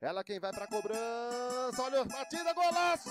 [0.00, 1.82] Ela quem vai pra cobrança.
[1.82, 3.10] Olha, batida, golaço!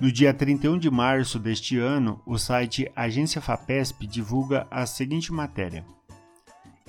[0.00, 5.84] No dia 31 de março deste ano, o site Agência Fapesp divulga a seguinte matéria: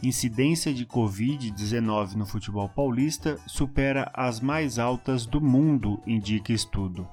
[0.01, 7.05] Incidência de Covid-19 no futebol paulista supera as mais altas do mundo, indica estudo.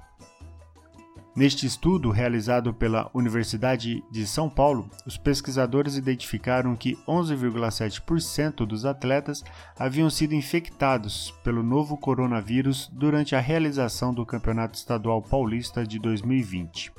[1.38, 9.44] Neste estudo, realizado pela Universidade de São Paulo, os pesquisadores identificaram que 11,7% dos atletas
[9.78, 16.90] haviam sido infectados pelo novo coronavírus durante a realização do Campeonato Estadual Paulista de 2020.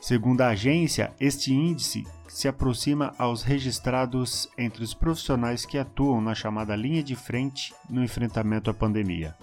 [0.00, 6.34] Segundo a agência, este índice se aproxima aos registrados entre os profissionais que atuam na
[6.34, 9.36] chamada linha de frente no enfrentamento à pandemia.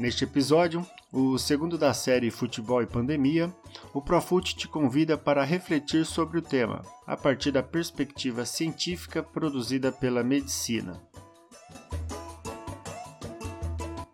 [0.00, 3.54] Neste episódio, o segundo da série Futebol e Pandemia,
[3.92, 9.92] o Profut te convida para refletir sobre o tema, a partir da perspectiva científica produzida
[9.92, 10.98] pela medicina.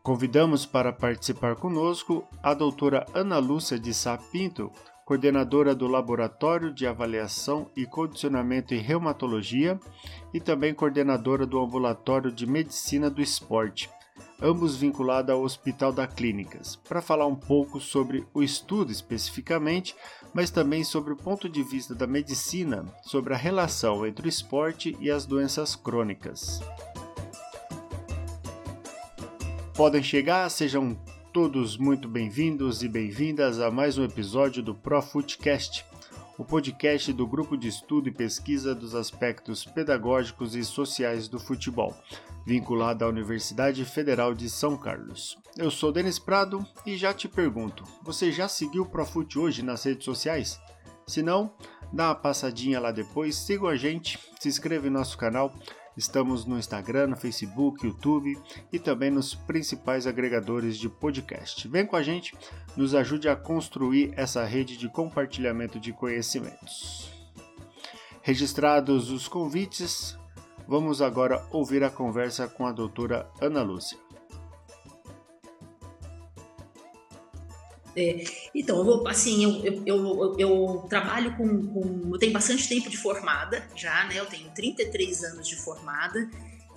[0.02, 4.72] Convidamos para participar conosco a doutora Ana Lúcia de Sá Pinto,
[5.04, 9.78] coordenadora do Laboratório de Avaliação e Condicionamento em Reumatologia
[10.34, 13.88] e também coordenadora do Ambulatório de Medicina do Esporte,
[14.40, 19.94] ambos vinculados ao Hospital da Clínicas, para falar um pouco sobre o estudo especificamente,
[20.34, 24.96] mas também sobre o ponto de vista da medicina sobre a relação entre o esporte
[25.00, 26.60] e as doenças crônicas.
[29.74, 30.96] Podem chegar, sejam
[31.32, 35.84] todos muito bem-vindos e bem-vindas a mais um episódio do ProFootcast,
[36.38, 41.94] o podcast do Grupo de Estudo e Pesquisa dos Aspectos Pedagógicos e Sociais do Futebol,
[42.44, 45.38] vinculado à Universidade Federal de São Carlos.
[45.56, 49.84] Eu sou Denis Prado e já te pergunto: você já seguiu o Profut hoje nas
[49.84, 50.60] redes sociais?
[51.06, 51.54] Se não,
[51.90, 55.54] dá uma passadinha lá depois, siga a gente, se inscreva em nosso canal.
[55.96, 58.38] Estamos no Instagram, no Facebook, YouTube
[58.72, 61.66] e também nos principais agregadores de podcast.
[61.68, 62.36] Vem com a gente,
[62.76, 67.10] nos ajude a construir essa rede de compartilhamento de conhecimentos.
[68.22, 70.18] Registrados os convites,
[70.68, 74.05] Vamos agora ouvir a conversa com a doutora Ana Lúcia.
[77.96, 78.24] É,
[78.54, 82.96] então, eu, assim, eu, eu, eu, eu trabalho com, com, Eu tenho bastante tempo de
[82.96, 84.18] formada já, né?
[84.18, 86.28] Eu tenho 33 anos de formada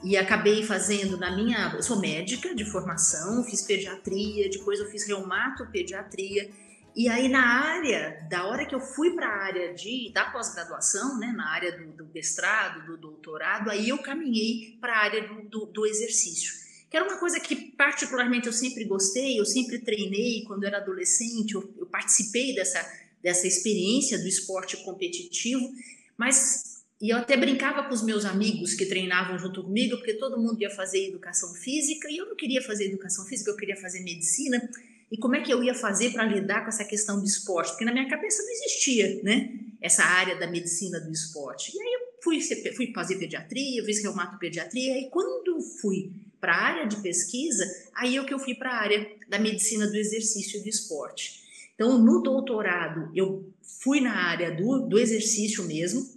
[0.01, 1.73] e acabei fazendo na minha.
[1.75, 6.49] Eu sou médica de formação, fiz pediatria, depois eu fiz reumatopediatria
[6.95, 11.17] e aí na área, da hora que eu fui para a área de, da pós-graduação,
[11.17, 15.41] né, na área do, do mestrado, do doutorado, aí eu caminhei para a área do,
[15.47, 16.58] do, do, exercício.
[16.89, 21.53] Que era uma coisa que particularmente eu sempre gostei, eu sempre treinei quando era adolescente,
[21.53, 22.79] eu, eu participei dessa,
[23.21, 25.69] dessa experiência do esporte competitivo,
[26.17, 30.37] mas e eu até brincava com os meus amigos que treinavam junto comigo, porque todo
[30.37, 34.01] mundo ia fazer educação física e eu não queria fazer educação física, eu queria fazer
[34.01, 34.69] medicina
[35.11, 37.69] e como é que eu ia fazer para lidar com essa questão do esporte?
[37.69, 39.49] Porque na minha cabeça não existia, né?
[39.81, 41.71] Essa área da medicina do esporte.
[41.75, 42.39] E aí eu fui,
[42.75, 48.23] fui fazer pediatria, fiz reumatopediatria, e quando fui para a área de pesquisa, aí é
[48.23, 51.43] que eu fui para a área da medicina do exercício e do esporte.
[51.75, 53.51] Então, no doutorado, eu
[53.81, 56.07] fui na área do, do exercício mesmo,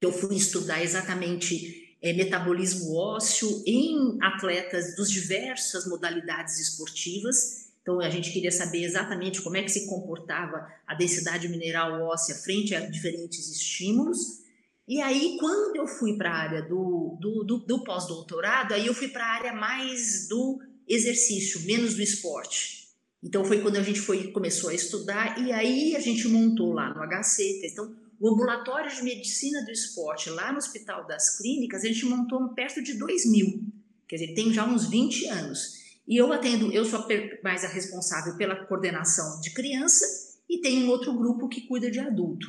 [0.00, 8.10] eu fui estudar exatamente é, metabolismo ósseo em atletas dos diversas modalidades esportivas, então, a
[8.10, 12.80] gente queria saber exatamente como é que se comportava a densidade mineral óssea frente a
[12.80, 14.40] diferentes estímulos.
[14.88, 18.94] E aí, quando eu fui para a área do, do, do, do pós-doutorado, aí eu
[18.94, 22.86] fui para a área mais do exercício, menos do esporte.
[23.22, 26.94] Então, foi quando a gente foi, começou a estudar, e aí a gente montou lá
[26.94, 27.62] no HC.
[27.64, 32.48] Então, o ambulatório de medicina do esporte, lá no Hospital das Clínicas, a gente montou
[32.50, 33.64] perto de 2 mil.
[34.06, 35.84] Quer dizer, tem já uns 20 anos.
[36.06, 37.04] E eu atendo, eu sou
[37.42, 40.04] mais a responsável pela coordenação de criança
[40.48, 42.46] e tem um outro grupo que cuida de adulto.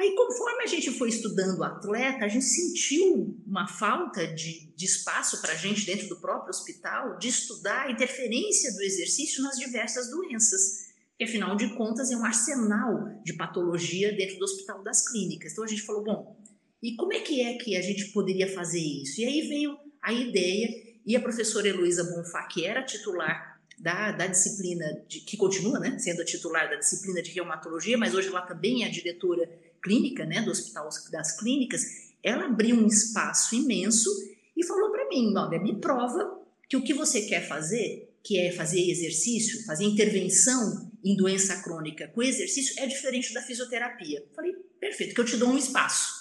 [0.00, 4.86] Aí, conforme a gente foi estudando o atleta, a gente sentiu uma falta de, de
[4.86, 9.58] espaço para a gente dentro do próprio hospital de estudar a interferência do exercício nas
[9.58, 10.88] diversas doenças.
[11.18, 15.52] Que afinal de contas é um arsenal de patologia dentro do Hospital das Clínicas.
[15.52, 16.42] Então a gente falou, bom,
[16.82, 19.20] e como é que é que a gente poderia fazer isso?
[19.20, 20.66] E aí veio a ideia,
[21.04, 25.98] e a professora Heloísa Bonfá, que era titular da, da disciplina, de, que continua né,
[25.98, 29.46] sendo a titular da disciplina de reumatologia, mas hoje ela também é a diretora
[29.82, 31.82] clínica né, do Hospital das Clínicas,
[32.22, 34.10] ela abriu um espaço imenso
[34.56, 36.38] e falou para mim, olha, me prova
[36.68, 42.08] que o que você quer fazer, que é fazer exercício, fazer intervenção em doença crônica
[42.08, 44.24] com exercício, é diferente da fisioterapia.
[44.34, 46.20] Falei, perfeito, que eu te dou um espaço.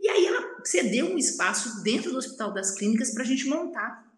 [0.00, 4.08] E aí ela cedeu um espaço dentro do Hospital das Clínicas para a gente montar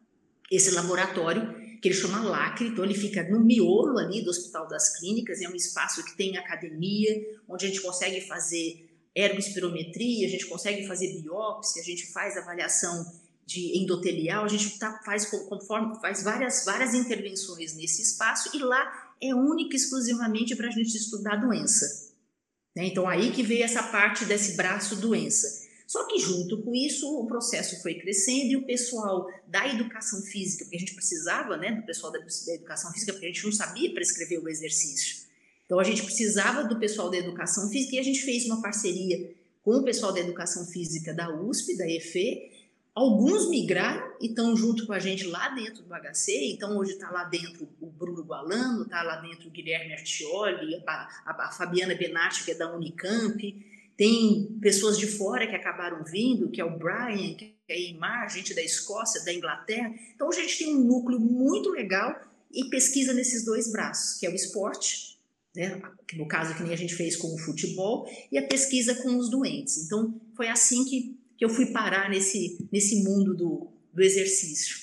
[0.50, 4.98] esse laboratório que ele chama LACRE, então ele fica no miolo ali do Hospital das
[4.98, 10.46] Clínicas, é um espaço que tem academia, onde a gente consegue fazer ergospirometria, a gente
[10.46, 13.04] consegue fazer biópsia, a gente faz avaliação
[13.46, 19.12] de endotelial, a gente tá, faz conforme faz várias várias intervenções nesse espaço e lá
[19.20, 22.12] é única e exclusivamente para a gente estudar a doença.
[22.76, 22.86] Né?
[22.86, 25.68] Então aí que veio essa parte desse braço doença.
[25.90, 30.64] Só que junto com isso o processo foi crescendo e o pessoal da educação física,
[30.64, 33.50] porque a gente precisava né, do pessoal da, da educação física, porque a gente não
[33.50, 35.26] sabia prescrever o exercício.
[35.66, 39.34] Então a gente precisava do pessoal da educação física e a gente fez uma parceria
[39.64, 42.52] com o pessoal da educação física da USP, da EFE.
[42.94, 47.10] Alguns migraram e estão junto com a gente lá dentro do HC, então hoje está
[47.10, 51.96] lá dentro o Bruno Gualano, está lá dentro o Guilherme Artioli, a, a, a Fabiana
[51.96, 53.69] Benatti, que é da Unicamp,
[54.00, 58.30] tem pessoas de fora que acabaram vindo, que é o Brian, que é a Imar,
[58.30, 59.94] gente da Escócia, da Inglaterra.
[60.14, 62.18] Então a gente tem um núcleo muito legal
[62.50, 65.20] e pesquisa nesses dois braços, que é o esporte,
[65.54, 65.82] né?
[66.14, 69.28] no caso que nem a gente fez com o futebol, e a pesquisa com os
[69.28, 69.84] doentes.
[69.84, 74.78] Então foi assim que, que eu fui parar nesse, nesse mundo do, do exercício.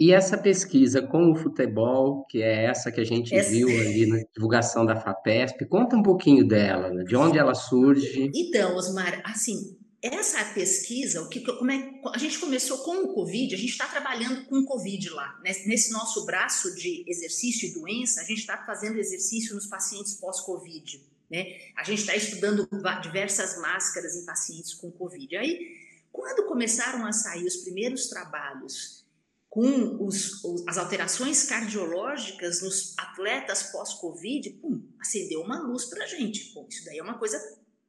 [0.00, 3.50] E essa pesquisa com o futebol, que é essa que a gente essa...
[3.50, 7.04] viu ali na divulgação da FAPESP, conta um pouquinho dela, né?
[7.04, 8.30] de onde ela surge.
[8.34, 13.54] Então, Osmar, assim, essa pesquisa, o que, como é, a gente começou com o Covid,
[13.54, 15.38] a gente está trabalhando com o Covid lá.
[15.44, 21.04] Nesse nosso braço de exercício e doença, a gente está fazendo exercício nos pacientes pós-Covid.
[21.30, 21.58] Né?
[21.76, 22.66] A gente está estudando
[23.02, 25.36] diversas máscaras em pacientes com Covid.
[25.36, 25.76] Aí,
[26.10, 28.99] quando começaram a sair os primeiros trabalhos
[29.50, 34.60] com os, os, as alterações cardiológicas nos atletas pós-Covid,
[35.00, 36.54] acendeu uma luz para a gente.
[36.68, 37.36] Isso daí é uma coisa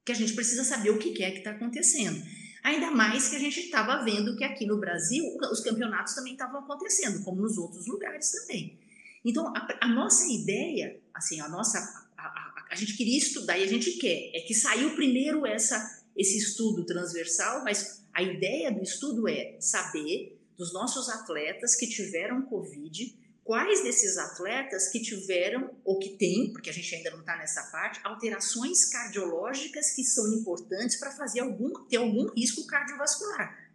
[0.03, 2.19] que a gente precisa saber o que é que está acontecendo.
[2.63, 6.61] Ainda mais que a gente estava vendo que aqui no Brasil os campeonatos também estavam
[6.61, 8.79] acontecendo, como nos outros lugares também.
[9.23, 11.77] Então, a, a nossa ideia, assim, a nossa.
[12.17, 16.03] A, a, a, gente queria estudar e a gente quer, é que saiu primeiro essa,
[16.15, 22.43] esse estudo transversal, mas a ideia do estudo é saber dos nossos atletas que tiveram
[22.43, 27.35] Covid, quais desses atletas que tiveram ou que têm, porque a gente ainda não está
[27.35, 33.73] nessa parte, alterações cardiológicas que são importantes para fazer algum ter algum risco cardiovascular.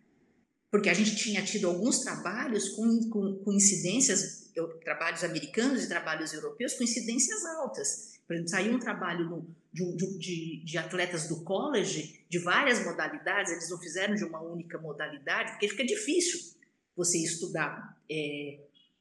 [0.70, 4.48] Porque a gente tinha tido alguns trabalhos com, com, com incidências,
[4.84, 8.14] trabalhos americanos e trabalhos europeus com incidências altas.
[8.28, 13.50] Por exemplo, saiu um trabalho no, de, de, de, atletas do college, de várias modalidades,
[13.50, 16.55] eles não fizeram de uma única modalidade, porque fica difícil
[16.96, 18.58] você estudar, é,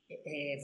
[0.10, 0.64] é,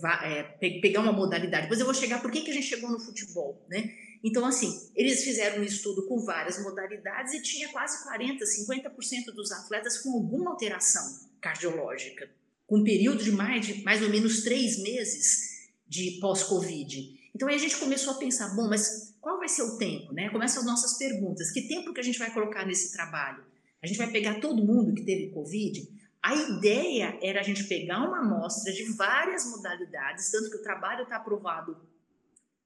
[0.61, 1.63] é, pegar uma modalidade.
[1.63, 3.93] Depois eu vou chegar, por que, que a gente chegou no futebol, né?
[4.23, 9.51] Então, assim, eles fizeram um estudo com várias modalidades e tinha quase 40%, 50% dos
[9.51, 11.03] atletas com alguma alteração
[11.39, 12.29] cardiológica,
[12.67, 17.19] com um período de mais, de mais ou menos três meses de pós-Covid.
[17.33, 20.29] Então, aí a gente começou a pensar, bom, mas qual vai ser o tempo, né?
[20.29, 21.51] Começam as nossas perguntas.
[21.51, 23.43] Que tempo que a gente vai colocar nesse trabalho?
[23.81, 26.00] A gente vai pegar todo mundo que teve Covid?
[26.21, 31.03] A ideia era a gente pegar uma amostra de várias modalidades, tanto que o trabalho
[31.03, 31.75] está aprovado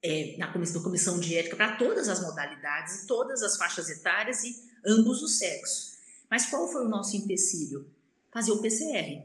[0.03, 4.55] é, na comissão, comissão de ética para todas as modalidades todas as faixas etárias e
[4.85, 5.95] ambos os sexos.
[6.29, 7.89] Mas qual foi o nosso empecilho?
[8.31, 9.23] Fazer o PCR.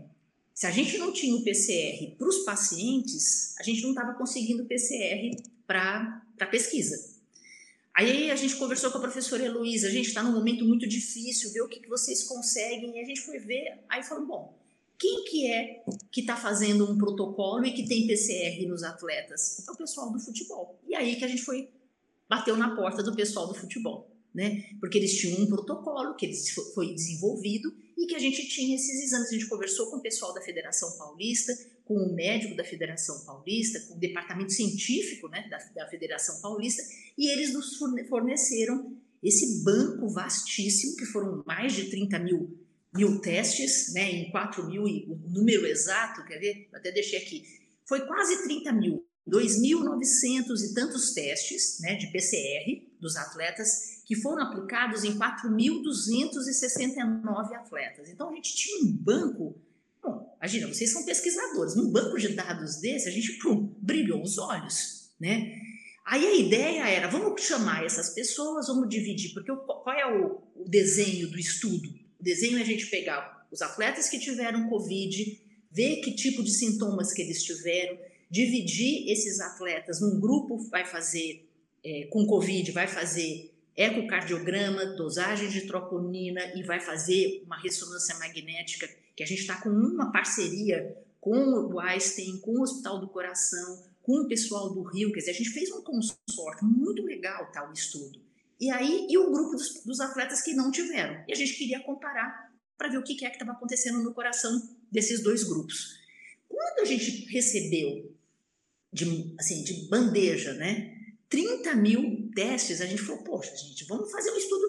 [0.55, 4.63] Se a gente não tinha o PCR para os pacientes, a gente não estava conseguindo
[4.63, 7.20] o PCR para a pesquisa.
[8.01, 11.53] Aí a gente conversou com a professora Heloísa, a gente está num momento muito difícil,
[11.53, 14.59] ver o que, que vocês conseguem, e a gente foi ver, aí falou, bom,
[14.99, 19.63] quem que é que está fazendo um protocolo e que tem PCR nos atletas?
[19.69, 20.81] É o pessoal do futebol.
[20.89, 21.69] E aí que a gente foi,
[22.27, 24.65] bateu na porta do pessoal do futebol, né?
[24.81, 28.99] Porque eles tinham um protocolo que eles, foi desenvolvido e que a gente tinha esses
[29.05, 29.29] exames.
[29.29, 31.53] A gente conversou com o pessoal da Federação Paulista,
[31.91, 36.81] com o médico da Federação Paulista, com o departamento científico né, da, da Federação Paulista,
[37.19, 37.77] e eles nos
[38.09, 42.57] forneceram esse banco vastíssimo, que foram mais de 30 mil,
[42.95, 46.69] mil testes, né, em 4 mil, e o número exato, quer ver?
[46.73, 47.45] Até deixei aqui,
[47.85, 54.45] foi quase 30 mil, 2.900 e tantos testes né, de PCR dos atletas que foram
[54.45, 58.09] aplicados em 4.269 atletas.
[58.09, 59.61] Então a gente tinha um banco.
[60.41, 65.11] Imagina, vocês são pesquisadores, num banco de dados desse, a gente pum, brilhou os olhos,
[65.21, 65.55] né?
[66.07, 70.69] Aí a ideia era, vamos chamar essas pessoas, vamos dividir, porque qual é o, o
[70.69, 71.89] desenho do estudo?
[72.19, 76.51] O desenho é a gente pegar os atletas que tiveram Covid, ver que tipo de
[76.51, 77.99] sintomas que eles tiveram,
[78.31, 81.49] dividir esses atletas num grupo vai fazer
[81.85, 88.89] é, com Covid, vai fazer ecocardiograma, dosagem de troponina e vai fazer uma ressonância magnética,
[89.17, 93.85] que a gente está com uma parceria com o Einstein, com o Hospital do Coração,
[94.03, 97.73] com o pessoal do Rio, quer dizer, a gente fez um consórcio muito legal tal
[97.73, 98.19] estudo.
[98.59, 101.23] E aí, e o grupo dos, dos atletas que não tiveram.
[101.29, 104.51] E a gente queria comparar para ver o que é que estava acontecendo no coração
[104.91, 105.99] desses dois grupos.
[106.49, 108.15] Quando a gente recebeu
[108.93, 110.97] de, assim, de bandeja, né,
[111.29, 114.67] 30 mil testes, a gente falou, poxa, gente, vamos fazer um estudo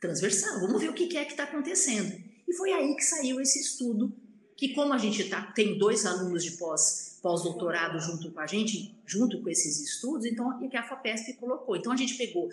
[0.00, 2.25] transversal, vamos ver o que é que está acontecendo.
[2.48, 4.14] E foi aí que saiu esse estudo,
[4.56, 8.94] que como a gente tá, tem dois alunos de pós, pós-doutorado junto com a gente,
[9.04, 11.76] junto com esses estudos, então é que a FAPESP colocou.
[11.76, 12.48] Então a gente pegou,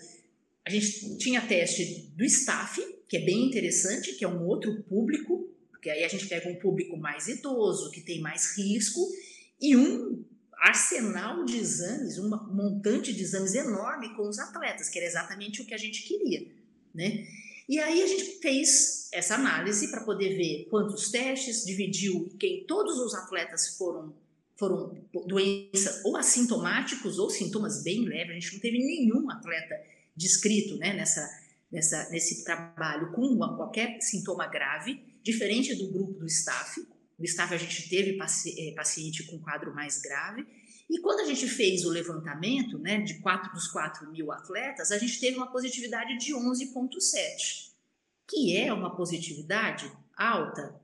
[0.65, 5.47] a gente tinha teste do staff, que é bem interessante, que é um outro público,
[5.69, 8.99] porque aí a gente pega um público mais idoso, que tem mais risco,
[9.61, 10.25] e um
[10.57, 15.65] arsenal de exames, um montante de exames enorme com os atletas, que era exatamente o
[15.65, 16.47] que a gente queria,
[16.93, 17.27] né?
[17.67, 22.97] E aí a gente fez essa análise para poder ver quantos testes, dividiu quem todos
[22.99, 24.13] os atletas foram
[24.55, 28.31] foram doenças ou assintomáticos ou sintomas bem leves.
[28.31, 29.75] A gente não teve nenhum atleta
[30.15, 31.27] descrito, né, nessa,
[31.71, 36.79] nessa nesse trabalho com uma, qualquer sintoma grave, diferente do grupo do staff,
[37.17, 40.45] no staff a gente teve paci é, paciente com quadro mais grave.
[40.89, 44.97] E quando a gente fez o levantamento né, de quatro dos 4 mil atletas, a
[44.97, 47.71] gente teve uma positividade de 11,7,
[48.27, 50.79] que é uma positividade alta.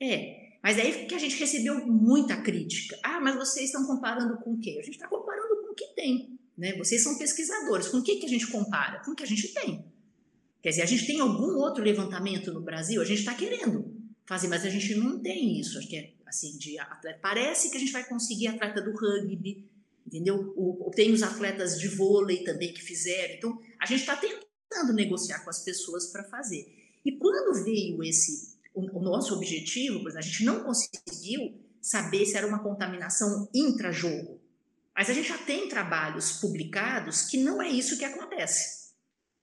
[0.00, 2.98] É, mas aí que a gente recebeu muita crítica.
[3.02, 4.76] Ah, mas vocês estão comparando com o quê?
[4.78, 6.38] A gente está comparando com o que tem.
[6.56, 6.76] Né?
[6.76, 7.88] Vocês são pesquisadores.
[7.88, 9.00] Com o que, que a gente compara?
[9.04, 9.84] Com o que a gente tem.
[10.60, 13.00] Quer dizer, a gente tem algum outro levantamento no Brasil?
[13.00, 15.78] A gente está querendo fazer, mas a gente não tem isso.
[15.78, 17.18] Acho que é assim, de atleta.
[17.20, 19.68] Parece que a gente vai conseguir atleta do rugby,
[20.06, 20.52] entendeu?
[20.56, 23.34] O, tem os atletas de vôlei também que fizeram.
[23.34, 26.66] Então, a gente está tentando negociar com as pessoas para fazer.
[27.04, 32.46] E quando veio esse, o, o nosso objetivo, a gente não conseguiu saber se era
[32.46, 34.40] uma contaminação intra-jogo.
[34.94, 38.87] Mas a gente já tem trabalhos publicados que não é isso que acontece.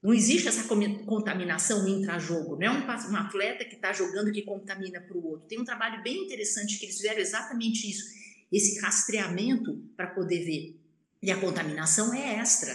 [0.06, 5.02] Não existe essa contaminação intra-jogo, não é um, um atleta que está jogando que contamina
[5.02, 5.48] para o outro.
[5.48, 8.04] Tem um trabalho bem interessante que eles fizeram exatamente isso,
[8.52, 10.80] esse rastreamento para poder ver.
[11.24, 12.72] E a contaminação é extra,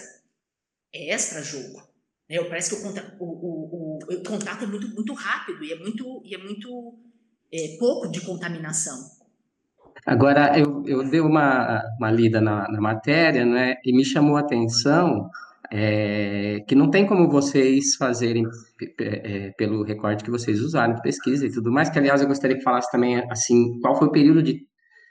[0.93, 1.81] é extra-jogo.
[2.29, 6.23] É, parece que o, o, o, o, contato é muito, muito rápido e é muito,
[6.25, 6.99] e é muito
[7.53, 9.09] é, pouco de contaminação.
[10.05, 14.41] Agora, eu, eu dei uma, uma lida na, na matéria né, e me chamou a
[14.41, 15.31] atenção
[15.73, 18.45] é, que não tem como vocês fazerem
[18.99, 22.57] é, pelo recorte que vocês usaram de pesquisa e tudo mais, que aliás eu gostaria
[22.57, 24.69] que falasse também assim, qual foi o período de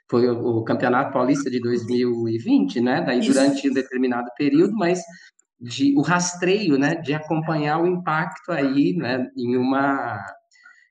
[0.09, 3.01] foi o, o Campeonato Paulista de 2020, né?
[3.01, 3.31] Daí Isso.
[3.31, 5.01] durante um determinado período, mas
[5.59, 10.25] de o rastreio, né, de acompanhar o impacto aí, né, em uma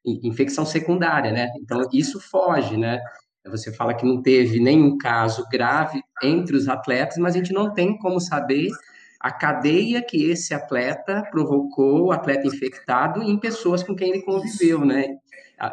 [0.04, 1.48] infecção secundária, né?
[1.60, 3.00] Então isso foge, né?
[3.46, 7.72] Você fala que não teve nenhum caso grave entre os atletas, mas a gente não
[7.72, 8.68] tem como saber
[9.20, 14.84] a cadeia que esse atleta provocou, o atleta infectado, em pessoas com quem ele conviveu,
[14.84, 15.18] né?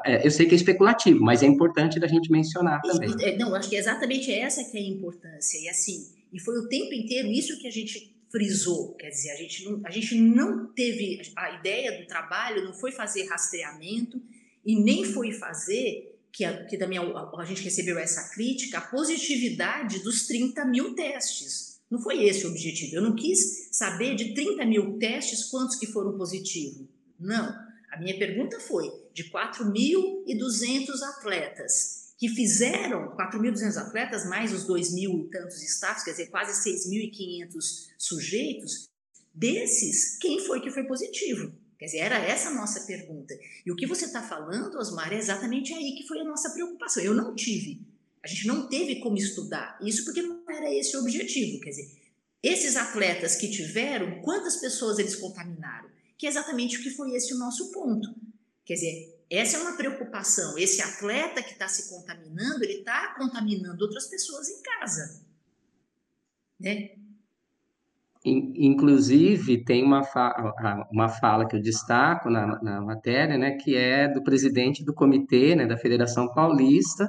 [0.04, 3.14] É, eu sei que é especulativo, mas é importante da gente mencionar também.
[3.22, 5.60] É, não, acho que é exatamente essa que é a importância.
[5.60, 9.36] E assim, e foi o tempo inteiro isso que a gente frisou, quer dizer, a
[9.36, 14.20] gente não, a gente não teve a ideia do trabalho, não foi fazer rastreamento
[14.66, 18.82] e nem foi fazer que, a, que também a, a gente recebeu essa crítica, a
[18.82, 21.75] positividade dos 30 mil testes.
[21.96, 22.98] Não foi esse o objetivo.
[22.98, 26.86] Eu não quis saber de 30 mil testes quantos que foram positivos.
[27.18, 27.56] Não.
[27.90, 35.30] A minha pergunta foi de 4.200 atletas que fizeram, 4.200 atletas, mais os 2.000 e
[35.30, 38.90] tantos staffs, quer dizer, quase 6.500 sujeitos,
[39.34, 41.54] desses, quem foi que foi positivo?
[41.80, 43.34] Quer dizer, era essa a nossa pergunta.
[43.66, 47.02] E o que você está falando, Osmar, é exatamente aí que foi a nossa preocupação.
[47.02, 47.95] Eu não tive
[48.26, 49.78] A gente não teve como estudar.
[49.84, 51.60] Isso porque não era esse o objetivo.
[51.60, 51.92] Quer dizer,
[52.42, 55.88] esses atletas que tiveram, quantas pessoas eles contaminaram?
[56.18, 58.10] Que é exatamente o que foi esse o nosso ponto.
[58.66, 60.58] Quer dizer, essa é uma preocupação.
[60.58, 65.24] Esse atleta que está se contaminando, ele está contaminando outras pessoas em casa.
[66.60, 66.96] Né?
[68.26, 74.08] Inclusive, tem uma, fa uma fala que eu destaco na, na matéria, né, que é
[74.08, 77.08] do presidente do comitê né, da Federação Paulista,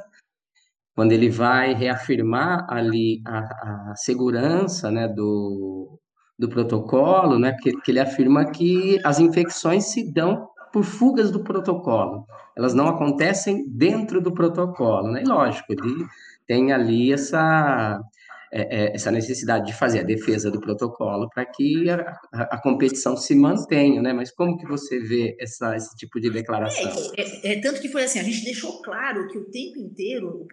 [0.96, 6.00] quando ele vai reafirmar ali a, a segurança né, do,
[6.38, 11.44] do protocolo, né, que, que ele afirma que as infecções se dão por fugas do
[11.44, 12.26] protocolo,
[12.56, 15.22] elas não acontecem dentro do protocolo, né?
[15.22, 16.06] E lógico, ele
[16.46, 18.00] tem ali essa
[18.52, 23.16] é, é, essa necessidade de fazer a defesa do protocolo para que a, a, competição
[23.16, 24.12] se mantenha, né?
[24.12, 26.90] Mas como que você vê essa, esse tipo de declaração?
[27.16, 30.46] É, é, é, tanto que foi assim, a gente deixou claro que o tempo inteiro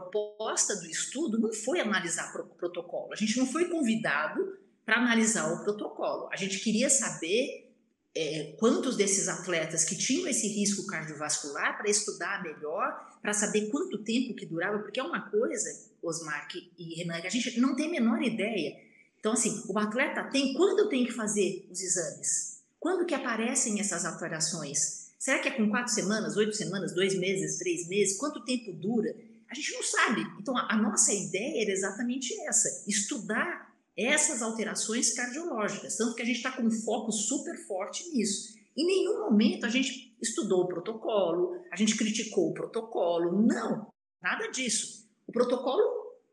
[0.00, 5.52] proposta do estudo não foi analisar o protocolo, a gente não foi convidado para analisar
[5.52, 7.72] o protocolo, a gente queria saber
[8.14, 14.02] é, quantos desses atletas que tinham esse risco cardiovascular para estudar melhor, para saber quanto
[14.02, 15.68] tempo que durava, porque é uma coisa,
[16.02, 16.46] Osmar
[16.78, 18.76] e Renan, que a gente não tem a menor ideia.
[19.18, 22.60] Então, assim, o atleta tem, quando tem que fazer os exames?
[22.78, 25.12] Quando que aparecem essas alterações?
[25.16, 28.18] Será que é com quatro semanas, oito semanas, dois meses, três meses?
[28.18, 29.14] Quanto tempo dura?
[29.52, 30.22] A gente não sabe.
[30.40, 36.24] Então, a, a nossa ideia era exatamente essa: estudar essas alterações cardiológicas, tanto que a
[36.24, 38.56] gente está com um foco super forte nisso.
[38.74, 43.92] Em nenhum momento a gente estudou o protocolo, a gente criticou o protocolo, não,
[44.22, 45.06] nada disso.
[45.26, 45.82] O protocolo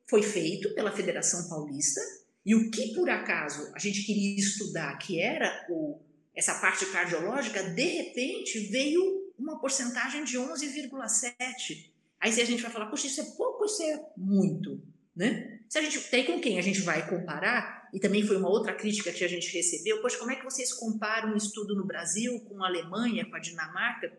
[0.09, 1.99] foi feito pela Federação Paulista
[2.45, 5.99] e o que por acaso a gente queria estudar, que era o,
[6.33, 11.91] essa parte cardiológica, de repente veio uma porcentagem de 11,7.
[12.19, 14.81] Aí se a gente vai falar, poxa, isso é pouco, isso é muito,
[15.15, 15.59] né?
[15.69, 18.73] Se a gente tem com quem a gente vai comparar, e também foi uma outra
[18.73, 22.39] crítica que a gente recebeu, poxa, como é que vocês comparam um estudo no Brasil
[22.41, 24.11] com a Alemanha, com a Dinamarca?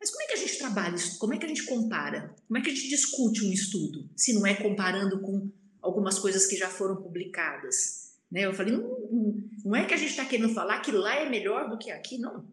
[0.00, 1.18] Mas como é que a gente trabalha isso?
[1.18, 2.34] Como é que a gente compara?
[2.48, 5.48] Como é que a gente discute um estudo, se não é comparando com
[5.80, 8.14] algumas coisas que já foram publicadas?
[8.30, 8.46] Né?
[8.46, 11.28] Eu falei, não, não, não é que a gente está querendo falar que lá é
[11.28, 12.44] melhor do que aqui, não.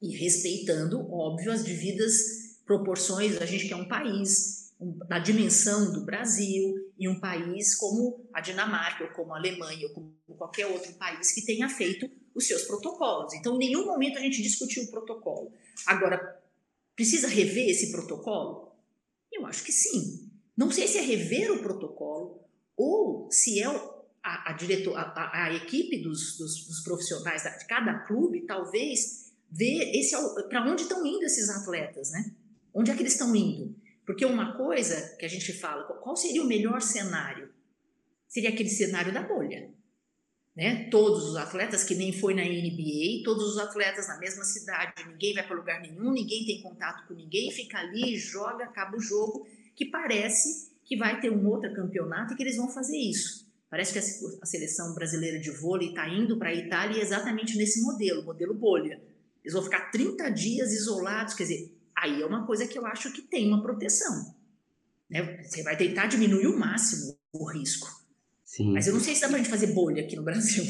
[0.00, 4.74] E respeitando, óbvio, as devidas proporções, a gente quer um país
[5.08, 9.94] da dimensão do Brasil em um país como a Dinamarca, ou como a Alemanha, ou
[9.94, 13.32] como qualquer outro país que tenha feito os seus protocolos.
[13.32, 15.50] Então, em nenhum momento a gente discutiu o protocolo.
[15.86, 16.38] Agora,
[16.94, 18.72] precisa rever esse protocolo?
[19.32, 20.30] Eu acho que sim.
[20.56, 22.42] Não sei se é rever o protocolo
[22.76, 23.66] ou se é
[24.22, 29.92] a, a, diretor, a, a equipe dos, dos, dos, profissionais de cada clube, talvez, ver
[30.48, 32.34] para onde estão indo esses atletas, né?
[32.78, 33.74] Onde é que eles estão indo?
[34.04, 37.48] Porque uma coisa que a gente fala, qual seria o melhor cenário?
[38.28, 39.70] Seria aquele cenário da bolha.
[40.54, 40.90] Né?
[40.90, 45.32] Todos os atletas, que nem foi na NBA, todos os atletas na mesma cidade, ninguém
[45.32, 49.46] vai para lugar nenhum, ninguém tem contato com ninguém, fica ali, joga, acaba o jogo,
[49.74, 53.50] que parece que vai ter um outro campeonato e que eles vão fazer isso.
[53.70, 53.98] Parece que
[54.42, 59.00] a seleção brasileira de vôlei está indo para a Itália exatamente nesse modelo, modelo bolha.
[59.42, 63.12] Eles vão ficar 30 dias isolados, quer dizer, aí é uma coisa que eu acho
[63.12, 64.34] que tem uma proteção.
[65.10, 65.42] Né?
[65.42, 67.88] Você vai tentar diminuir o máximo o risco.
[68.44, 68.72] Sim.
[68.72, 70.64] Mas eu não sei se dá para a gente fazer bolha aqui no Brasil.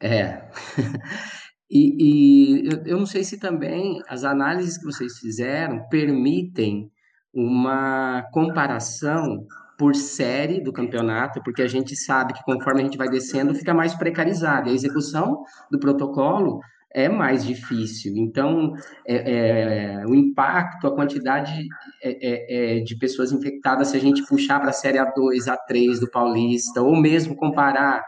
[0.00, 0.48] É.
[1.70, 6.90] e, e eu, eu não sei se também as análises que vocês fizeram permitem
[7.32, 9.46] uma comparação
[9.78, 13.72] por série do campeonato, porque a gente sabe que conforme a gente vai descendo, fica
[13.72, 14.68] mais precarizado.
[14.68, 16.60] E a execução do protocolo
[16.92, 18.16] é mais difícil.
[18.16, 18.74] Então,
[19.06, 21.66] é, é, o impacto, a quantidade
[22.02, 26.00] é, é, é de pessoas infectadas, se a gente puxar para a Série A2, A3
[26.00, 28.02] do Paulista, ou mesmo comparar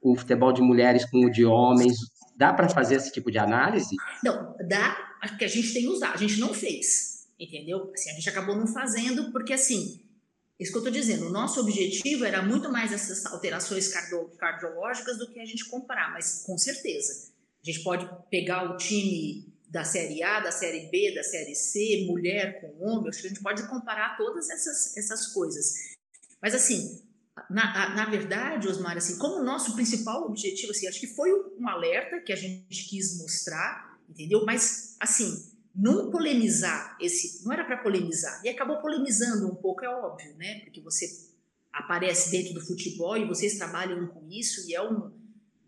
[0.00, 1.96] o futebol de mulheres com o de homens,
[2.36, 3.94] dá para fazer esse tipo de análise?
[4.22, 4.96] Não, dá,
[5.38, 7.90] que a gente tem usado, a gente não fez, entendeu?
[7.94, 10.00] Assim, a gente acabou não fazendo, porque assim,
[10.58, 13.92] isso que eu estou dizendo, o nosso objetivo era muito mais essas alterações
[14.38, 19.52] cardiológicas do que a gente comparar, mas com certeza a gente pode pegar o time
[19.68, 23.30] da Série A, da Série B, da Série C, mulher com homem, acho que a
[23.30, 25.74] gente pode comparar todas essas, essas coisas.
[26.40, 27.02] Mas, assim,
[27.50, 31.68] na, na verdade, Osmar, assim, como o nosso principal objetivo, assim, acho que foi um
[31.68, 34.44] alerta que a gente quis mostrar, entendeu?
[34.46, 39.88] Mas, assim, não polemizar esse, não era para polemizar, e acabou polemizando um pouco, é
[39.88, 40.60] óbvio, né?
[40.64, 41.06] Porque você
[41.72, 45.12] aparece dentro do futebol e vocês trabalham com isso e é um,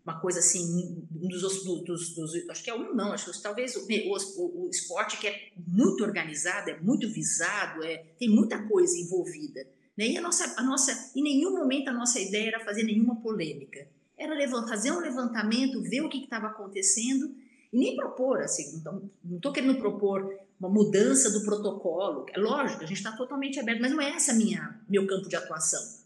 [0.03, 3.75] uma coisa assim, um dos, dos, dos, acho que é um não, acho que talvez
[3.75, 8.97] o, o, o, esporte que é muito organizado, é muito visado, é, tem muita coisa
[8.97, 9.65] envolvida.
[9.95, 10.07] Né?
[10.07, 13.87] E a nossa, a nossa, em nenhum momento a nossa ideia era fazer nenhuma polêmica.
[14.17, 17.35] Era levantar, fazer um levantamento, ver o que estava acontecendo
[17.71, 22.25] e nem propor, assim, então, não estou querendo propor uma mudança do protocolo.
[22.33, 25.35] É lógico, a gente está totalmente aberto, mas não é esse minha meu campo de
[25.35, 26.00] atuação.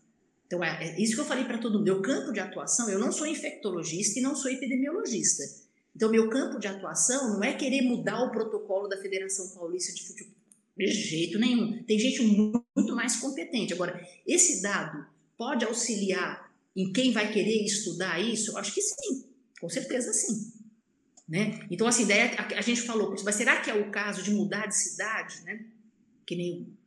[0.47, 1.85] Então, é, é isso que eu falei para todo mundo.
[1.85, 5.43] Meu campo de atuação, eu não sou infectologista e não sou epidemiologista.
[5.95, 10.05] Então, meu campo de atuação não é querer mudar o protocolo da Federação Paulista de
[10.05, 10.35] Futebol.
[10.77, 11.81] De jeito nenhum.
[11.83, 13.73] Tem gente muito mais competente.
[13.73, 15.05] Agora, esse dado
[15.37, 18.57] pode auxiliar em quem vai querer estudar isso?
[18.57, 19.25] Acho que sim,
[19.59, 20.51] com certeza sim.
[21.27, 21.65] Né?
[21.71, 24.67] Então, essa ideia, a, a gente falou, mas será que é o caso de mudar
[24.67, 25.41] de cidade?
[25.43, 25.65] Né?
[26.25, 26.77] Que nem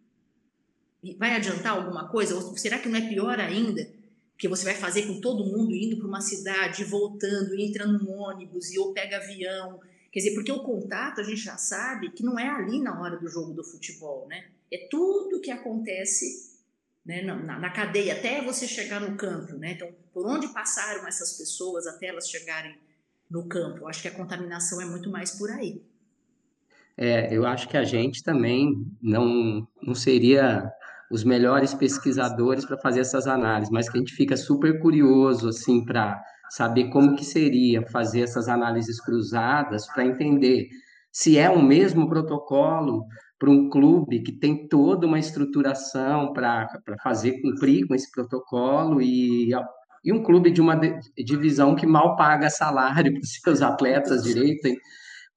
[1.19, 2.35] vai adiantar alguma coisa?
[2.35, 3.89] Ou será que não é pior ainda?
[4.37, 8.71] Que você vai fazer com todo mundo indo para uma cidade, voltando, entrando no ônibus
[8.71, 9.81] e ou pega avião.
[10.11, 13.17] Quer dizer, porque o contato a gente já sabe que não é ali na hora
[13.17, 14.47] do jogo do futebol, né?
[14.71, 16.49] É tudo que acontece
[17.05, 19.73] né, na, na cadeia até você chegar no campo, né?
[19.73, 22.77] Então, por onde passaram essas pessoas até elas chegarem
[23.31, 23.79] no campo?
[23.79, 25.83] Eu acho que a contaminação é muito mais por aí.
[26.97, 30.71] É, eu acho que a gente também não, não seria
[31.11, 35.85] os melhores pesquisadores para fazer essas análises, mas que a gente fica super curioso assim
[35.85, 40.69] para saber como que seria fazer essas análises cruzadas para entender
[41.13, 43.05] se é o mesmo protocolo
[43.39, 46.69] para um clube que tem toda uma estruturação para
[47.03, 49.51] fazer cumprir com esse protocolo e,
[50.05, 50.79] e um clube de uma
[51.17, 54.69] divisão que mal paga salário para seus atletas direito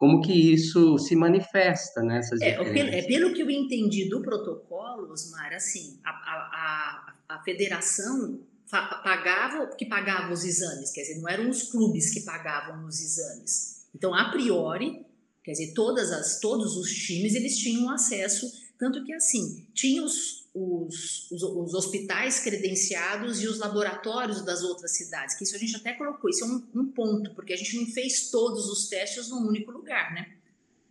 [0.02, 5.12] como que isso se manifesta nessas é, pelo, é pelo que eu entendi do protocolo,
[5.14, 11.30] Osmar, assim, a, a, a, a federação pagava que pagava os exames, quer dizer, não
[11.30, 13.86] eram os clubes que pagavam os exames.
[13.94, 15.06] Então, a priori,
[15.44, 20.50] quer dizer, todas as, todos os times eles tinham acesso, tanto que assim, tinha os,
[20.56, 25.76] os, os, os, hospitais credenciados e os laboratórios das outras cidades, que isso a gente
[25.76, 29.30] até colocou, isso é um, um, ponto, porque a gente não fez todos os testes
[29.30, 30.34] num único lugar, né?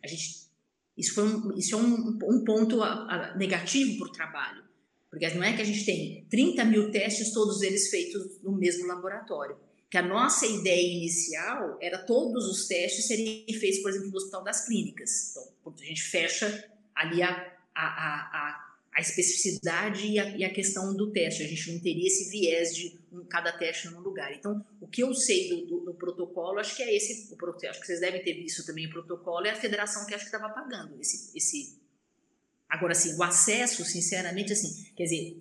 [0.05, 0.47] A gente,
[0.97, 4.63] isso, foi um, isso é um, um ponto a, a, negativo para o trabalho,
[5.11, 8.87] porque não é que a gente tem 30 mil testes, todos eles feitos no mesmo
[8.87, 9.59] laboratório,
[9.91, 14.45] que a nossa ideia inicial era todos os testes serem feitos, por exemplo, no Hospital
[14.45, 15.33] das Clínicas.
[15.33, 20.95] Então, a gente fecha ali a, a, a a especificidade e a, e a, questão
[20.95, 21.43] do teste.
[21.43, 24.33] A gente não teria esse viés de um, cada teste num lugar.
[24.33, 27.81] Então, o que eu sei do, do, do protocolo, acho que é esse, o, acho
[27.81, 30.53] que vocês devem ter visto também o protocolo, é a federação que acho que estava
[30.53, 31.79] pagando esse, esse.
[32.69, 35.37] Agora, assim, o acesso, sinceramente, assim, quer dizer,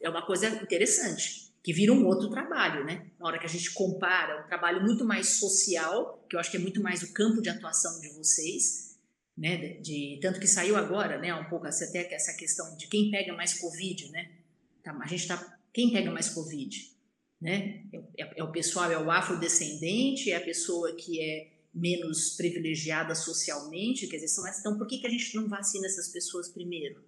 [0.00, 3.06] é uma coisa interessante, que vira um outro trabalho, né?
[3.18, 6.56] Na hora que a gente compara, um trabalho muito mais social, que eu acho que
[6.56, 8.83] é muito mais o campo de atuação de vocês,
[9.36, 13.10] né, de, de, tanto que saiu agora, né, um pouco até essa questão de quem
[13.10, 14.30] pega mais covid, né?
[14.82, 16.92] Tá, a gente tá quem pega mais covid,
[17.40, 17.82] né?
[17.92, 23.14] É, é, é, o pessoal é o afrodescendente, é a pessoa que é menos privilegiada
[23.16, 26.48] socialmente, quer dizer, são essas, então por que que a gente não vacina essas pessoas
[26.48, 27.02] primeiro,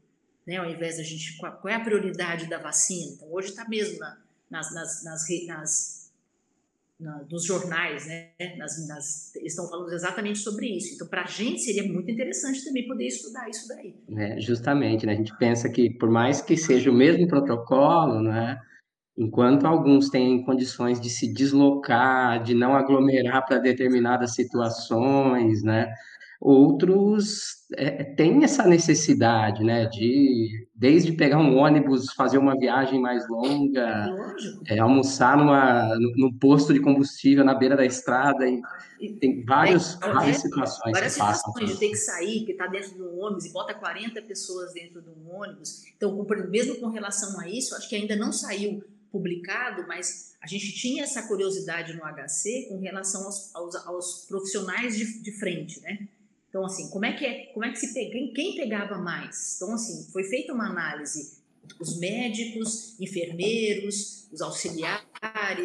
[0.44, 0.56] né?
[0.56, 3.12] Ao invés da gente qual, qual é a prioridade da vacina?
[3.12, 6.05] Então hoje está mesmo na, nas, nas, nas, nas
[6.98, 8.30] na, nos jornais, né?
[8.56, 10.94] Nas, nas, estão falando exatamente sobre isso.
[10.94, 13.94] Então, para a gente seria muito interessante também poder estudar isso daí.
[14.16, 15.12] É, justamente, né?
[15.12, 18.58] A gente pensa que por mais que seja o mesmo protocolo, né?
[19.18, 25.90] Enquanto alguns têm condições de se deslocar, de não aglomerar para determinadas situações, né?
[26.48, 33.28] Outros é, têm essa necessidade, né, de desde pegar um ônibus, fazer uma viagem mais
[33.28, 34.14] longa,
[34.68, 38.46] é, almoçar numa, no, no, posto de combustível na beira da estrada,
[39.00, 41.52] e, tem vários, é, várias situações várias que passam.
[41.52, 45.02] Situações de ter que sair, que está dentro do ônibus e bota 40 pessoas dentro
[45.02, 45.82] do ônibus.
[45.96, 50.72] Então, mesmo com relação a isso, acho que ainda não saiu publicado, mas a gente
[50.74, 56.06] tinha essa curiosidade no HC com relação aos, aos, aos profissionais de, de frente, né?
[56.56, 59.56] Então, assim, como é que é, como é que se pega, quem, pegava mais?
[59.56, 61.36] Então, assim, foi feita uma análise
[61.78, 65.04] os médicos, enfermeiros, os auxiliares,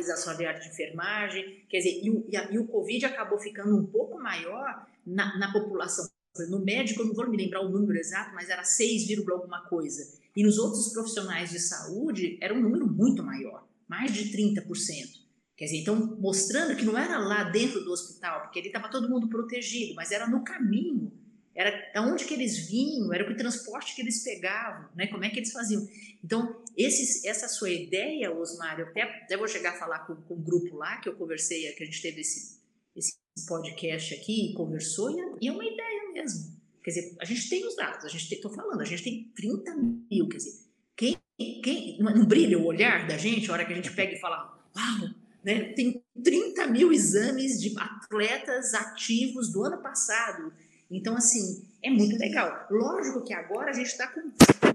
[0.09, 3.85] auxiliares de enfermagem, quer dizer, e o, e, a, e o Covid acabou ficando um
[3.85, 6.09] pouco maior na, na população.
[6.49, 10.19] No médico, eu não vou me lembrar o número exato, mas era 6, alguma coisa.
[10.35, 15.20] E nos outros profissionais de saúde era um número muito maior, mais de 30%.
[15.61, 19.07] Quer dizer, então mostrando que não era lá dentro do hospital, porque ele estava todo
[19.07, 21.11] mundo protegido, mas era no caminho,
[21.53, 25.05] era aonde que eles vinham, era o transporte que eles pegavam, né?
[25.05, 25.87] Como é que eles faziam?
[26.23, 30.33] Então, esses, essa sua ideia, Osmar, eu até, até vou chegar a falar com, com
[30.33, 32.59] o grupo lá que eu conversei, que a gente teve esse,
[32.95, 33.13] esse
[33.47, 36.59] podcast aqui, conversou, e é, e é uma ideia mesmo.
[36.83, 39.75] Quer dizer, a gente tem os dados, a gente estou falando, a gente tem 30
[40.09, 40.59] mil, quer dizer,
[40.95, 41.15] quem
[41.63, 44.59] quem não brilha o olhar da gente a hora que a gente pega e fala,
[44.75, 45.73] uau, né?
[45.73, 50.53] Tem 30 mil exames de atletas ativos do ano passado.
[50.89, 52.67] Então, assim, é muito legal.
[52.69, 54.21] Lógico que agora a gente está com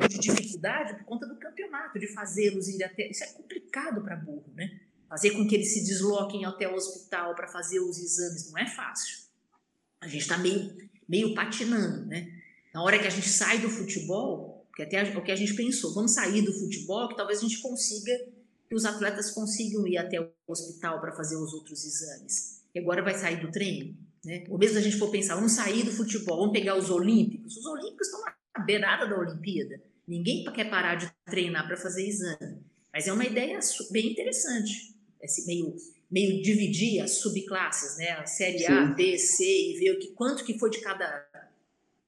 [0.08, 3.08] de dificuldade por conta do campeonato, de fazê-los ir até.
[3.08, 4.80] Isso é complicado para burro, né?
[5.08, 8.66] Fazer com que eles se desloquem até o hospital para fazer os exames não é
[8.66, 9.18] fácil.
[10.00, 10.76] A gente está meio,
[11.08, 12.32] meio patinando, né?
[12.74, 15.94] Na hora que a gente sai do futebol, que até o que a gente pensou,
[15.94, 18.12] vamos sair do futebol, que talvez a gente consiga
[18.68, 22.62] que os atletas consigam ir até o hospital para fazer os outros exames.
[22.74, 24.44] E agora vai sair do treino, né?
[24.48, 27.56] Ou mesmo a gente for pensar, vamos sair do futebol, vamos pegar os olímpicos.
[27.56, 29.80] Os olímpicos estão na beirada da Olimpíada.
[30.06, 32.60] Ninguém quer parar de treinar para fazer exame.
[32.92, 33.58] Mas é uma ideia
[33.90, 34.94] bem interessante.
[35.20, 35.74] Esse meio,
[36.10, 38.10] meio dividir as subclasses, né?
[38.10, 38.72] A série Sim.
[38.72, 41.26] A, B, C e ver o que, quanto que foi de cada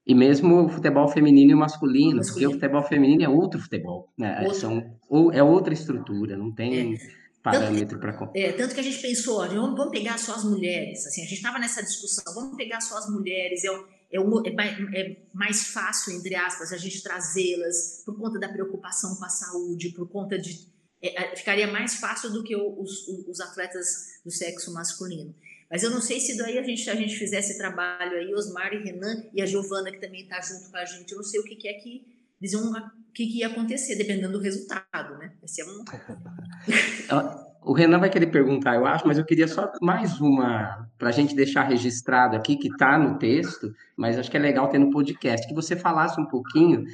[0.09, 2.33] e mesmo o futebol feminino e masculino, masculino.
[2.33, 4.41] porque o futebol feminino é outro futebol, né?
[4.41, 4.59] Outro.
[4.59, 6.99] São, ou, é outra estrutura, não tem é.
[7.43, 8.31] parâmetro para...
[8.35, 11.35] É, tanto que a gente pensou, vamos, vamos pegar só as mulheres, assim, a gente
[11.35, 13.69] estava nessa discussão, vamos pegar só as mulheres, é,
[14.11, 19.25] é, é, é mais fácil, entre aspas, a gente trazê-las por conta da preocupação com
[19.27, 20.67] a saúde, por conta de...
[21.03, 25.35] É, é, ficaria mais fácil do que os, os atletas do sexo masculino.
[25.71, 28.83] Mas eu não sei se daí a gente, a gente fizesse trabalho aí, Osmar e
[28.83, 31.45] Renan e a Giovana, que também está junto com a gente, eu não sei o
[31.45, 32.07] que, que é que
[32.41, 35.33] eles iam, o que, que ia acontecer, dependendo do resultado, né?
[35.41, 35.85] Vai ser um...
[37.63, 41.13] o Renan vai querer perguntar, eu acho, mas eu queria só mais uma, para a
[41.13, 44.91] gente deixar registrado aqui, que está no texto, mas acho que é legal ter no
[44.91, 46.85] podcast, que você falasse um pouquinho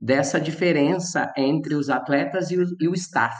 [0.00, 3.36] dessa diferença entre os atletas e o, e o staff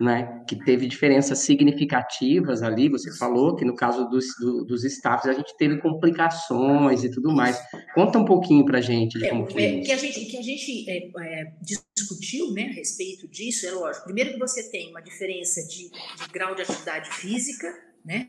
[0.00, 2.88] né, que teve diferenças significativas ali.
[2.88, 7.34] Você falou que no caso dos, do, dos staffs a gente teve complicações e tudo
[7.34, 7.58] mais.
[7.94, 10.36] Conta um pouquinho para a gente de é, como foi é, Que a gente, que
[10.36, 11.52] a gente é, é,
[11.94, 14.04] discutiu né, a respeito disso, é lógico.
[14.04, 17.68] Primeiro que você tem uma diferença de, de grau de atividade física,
[18.04, 18.26] né?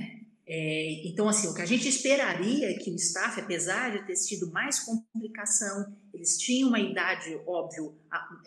[0.51, 4.15] É, então, assim, o que a gente esperaria é que o staff, apesar de ter
[4.15, 7.95] tido mais complicação, eles tinham uma idade, óbvio,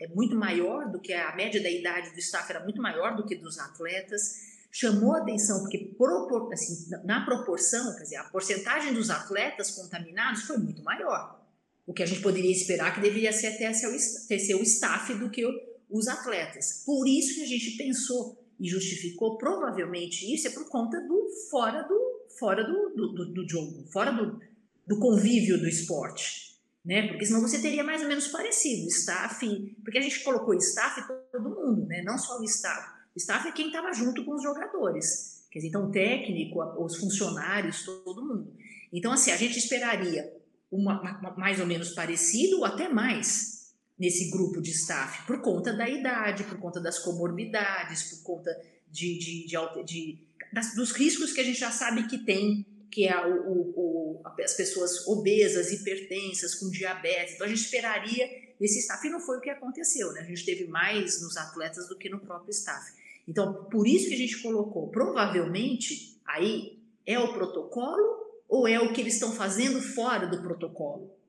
[0.01, 3.25] é muito maior do que a média da idade do staff era muito maior do
[3.25, 9.09] que dos atletas, chamou atenção porque propor, assim, na proporção, quer dizer, a porcentagem dos
[9.09, 11.41] atletas contaminados foi muito maior.
[11.87, 15.45] O que a gente poderia esperar que deveria ser até ser o staff do que
[15.88, 16.83] os atletas.
[16.85, 21.83] Por isso que a gente pensou e justificou provavelmente isso é por conta do fora
[21.83, 24.40] do fora do, do, do, do jogo, fora do,
[24.87, 27.09] do convívio do esporte, né?
[27.09, 29.44] Porque senão você teria mais ou menos parecido, staff,
[29.83, 32.03] porque a gente colocou staff todo mundo, né?
[32.03, 33.03] Não só o staff.
[33.14, 36.96] O staff é quem estava junto com os jogadores, quer dizer, então o técnico, os
[36.96, 38.55] funcionários, todo mundo.
[38.92, 40.33] Então assim, a gente esperaria
[40.70, 43.62] uma, uma, mais ou menos parecido ou até mais
[44.03, 48.51] nesse grupo de staff, por conta da idade, por conta das comorbidades, por conta
[48.91, 50.19] de, de, de, de
[50.53, 54.23] das, dos riscos que a gente já sabe que tem, que é o, o, o,
[54.43, 57.35] as pessoas obesas, hipertensas, com diabetes.
[57.37, 58.29] Então a gente esperaria
[58.61, 60.23] esse staff, e não foi o que aconteceu, né?
[60.23, 62.93] A gente teve mais nos atletas do que no próprio staff.
[63.29, 68.93] Então, por isso que a gente colocou, provavelmente, aí é o protocolo ou é o
[68.93, 71.21] que eles estão fazendo fora do protocolo?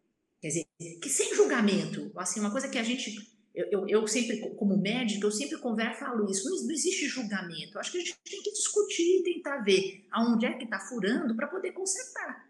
[0.43, 0.65] Quer dizer,
[0.99, 5.25] que sem julgamento, assim, uma coisa que a gente, eu, eu, eu sempre, como médico,
[5.25, 7.79] eu sempre converso e falo isso, não, não, existe julgamento.
[7.79, 11.33] Acho que a gente tem que discutir e tentar ver aonde é que está furando
[11.33, 12.45] para poder consertar.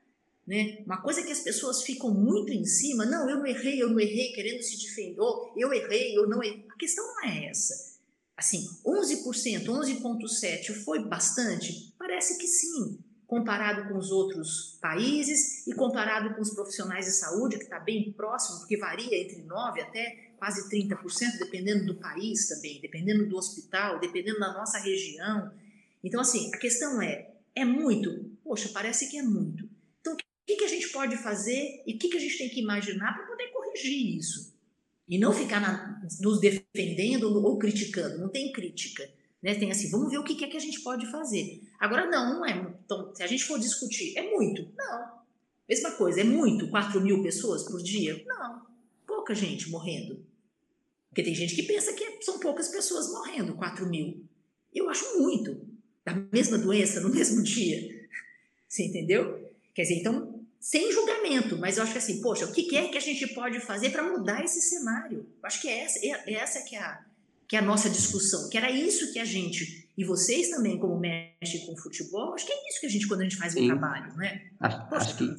[0.48, 0.82] Né?
[0.88, 4.00] Uma coisa que as pessoas ficam muito em cima, não, eu não errei, eu não
[4.00, 5.20] errei, querendo se defender,
[5.56, 6.66] eu errei, eu não errei.
[6.74, 8.00] A questão não é essa.
[8.36, 11.94] Assim, 11%, 11,7% foi bastante?
[12.00, 12.98] Parece que sim
[13.28, 18.12] comparado com os outros países e comparado com os profissionais de saúde, que está bem
[18.12, 24.00] próximo, porque varia entre 9% até quase 30%, dependendo do país também, dependendo do hospital,
[24.00, 25.52] dependendo da nossa região.
[26.04, 28.30] Então, assim, a questão é: é muito?
[28.44, 29.70] Poxa, parece que é muito.
[30.02, 32.50] Então, o que, que a gente pode fazer e o que, que a gente tem
[32.50, 34.54] que imaginar para poder corrigir isso?
[35.08, 39.10] E não ficar na, nos defendendo ou criticando, não tem crítica.
[39.42, 39.56] Né?
[39.56, 41.62] Tem assim, vamos ver o que é que a gente pode fazer.
[41.84, 42.74] Agora, não, não é.
[42.86, 44.72] Então, se a gente for discutir, é muito?
[44.74, 45.20] Não.
[45.68, 46.70] Mesma coisa, é muito?
[46.70, 48.24] 4 mil pessoas por dia?
[48.26, 48.66] Não.
[49.06, 50.26] Pouca gente morrendo.
[51.10, 54.24] Porque tem gente que pensa que são poucas pessoas morrendo, 4 mil.
[54.74, 55.60] Eu acho muito.
[56.06, 58.08] Da mesma doença, no mesmo dia.
[58.66, 59.52] Você entendeu?
[59.76, 62.98] Quer dizer, então, sem julgamento, mas eu acho que assim, poxa, o que é que
[62.98, 65.28] a gente pode fazer para mudar esse cenário?
[65.42, 67.06] Eu acho que é essa, é, é essa que é a,
[67.46, 71.00] que é a nossa discussão, que era isso que a gente, e vocês também, como
[71.00, 73.60] mexem com futebol, acho que é isso que a gente, quando a gente faz o
[73.60, 74.50] um trabalho, né?
[74.60, 75.36] Acho, acho, que,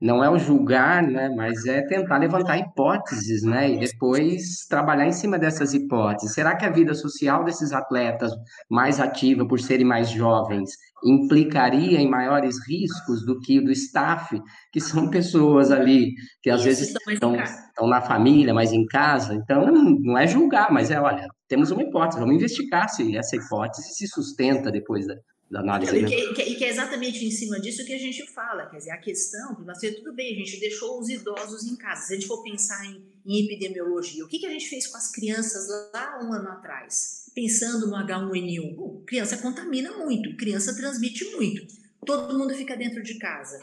[0.00, 5.12] não é o julgar, né, mas é tentar levantar hipóteses, né, e depois trabalhar em
[5.12, 6.34] cima dessas hipóteses.
[6.34, 8.32] Será que a vida social desses atletas
[8.70, 10.70] mais ativa por serem mais jovens
[11.04, 14.40] implicaria em maiores riscos do que o do staff,
[14.72, 19.34] que são pessoas ali que às vezes estão, estão na família, mas em casa?
[19.34, 23.94] Então, não é julgar, mas é, olha, temos uma hipótese, vamos investigar se essa hipótese
[23.94, 25.14] se sustenta depois da,
[25.50, 25.96] da análise.
[25.96, 28.78] Então, e, que, e, que, é exatamente em cima disso que a gente fala, quer
[28.78, 32.16] dizer, a questão, você, tudo bem, a gente deixou os idosos em casa, se a
[32.16, 35.66] gente for pensar em, em epidemiologia, o que, que a gente fez com as crianças
[35.92, 37.30] lá um ano atrás?
[37.34, 41.66] Pensando no H1N1, Bom, criança contamina muito, criança transmite muito,
[42.04, 43.58] todo mundo fica dentro de casa.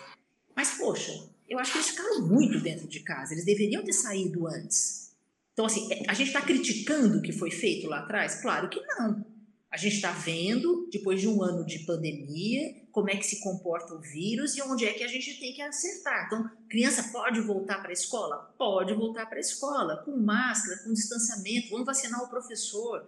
[0.55, 1.11] Mas, poxa,
[1.47, 5.05] eu acho que eles ficaram muito dentro de casa, eles deveriam ter saído antes.
[5.53, 8.41] Então, assim, a gente está criticando o que foi feito lá atrás?
[8.41, 9.34] Claro que não.
[9.75, 13.93] A gente está vendo, depois de um ano de pandemia, como é que se comporta
[13.93, 16.27] o vírus e onde é que a gente tem que acertar.
[16.27, 18.55] Então, criança pode voltar para a escola?
[18.57, 23.05] Pode voltar para a escola, com máscara, com distanciamento, vamos vacinar o professor.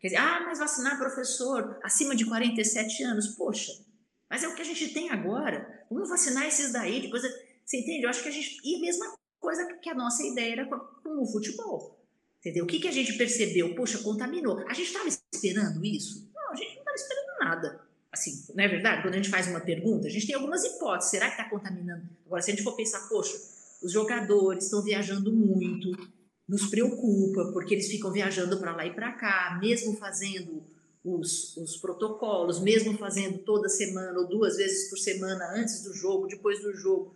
[0.00, 3.72] Quer dizer, ah, mas vacinar professor acima de 47 anos, poxa,
[4.30, 5.84] mas é o que a gente tem agora.
[5.90, 7.24] Vamos vacinar esses daí, depois.
[7.62, 8.04] Você entende?
[8.04, 8.58] Eu acho que a gente.
[8.64, 11.95] E a mesma coisa que a nossa ideia era com, o futebol.
[12.46, 12.62] Entendeu?
[12.62, 13.74] O que, que a gente percebeu?
[13.74, 14.60] Poxa, contaminou.
[14.68, 16.30] A gente estava esperando isso?
[16.32, 17.80] Não, a gente não estava esperando nada.
[18.12, 19.02] Assim, não é verdade?
[19.02, 21.10] Quando a gente faz uma pergunta, a gente tem algumas hipóteses.
[21.10, 22.08] Será que está contaminando?
[22.24, 23.36] Agora, se a gente for pensar, poxa,
[23.82, 25.90] os jogadores estão viajando muito,
[26.48, 30.62] nos preocupa, porque eles ficam viajando para lá e para cá, mesmo fazendo
[31.04, 36.28] os, os protocolos, mesmo fazendo toda semana ou duas vezes por semana, antes do jogo,
[36.28, 37.12] depois do jogo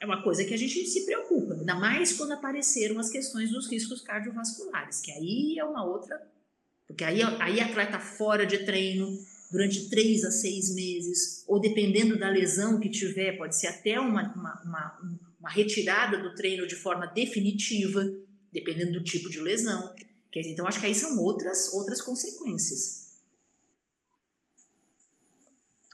[0.00, 3.70] é uma coisa que a gente se preocupa, ainda mais quando apareceram as questões dos
[3.70, 6.20] riscos cardiovasculares, que aí é uma outra.
[6.86, 9.08] Porque aí, aí atleta fora de treino
[9.50, 14.32] durante três a seis meses, ou dependendo da lesão que tiver, pode ser até uma,
[14.34, 18.04] uma, uma, uma retirada do treino de forma definitiva,
[18.52, 19.94] dependendo do tipo de lesão.
[20.30, 23.16] Quer dizer, então, acho que aí são outras, outras consequências.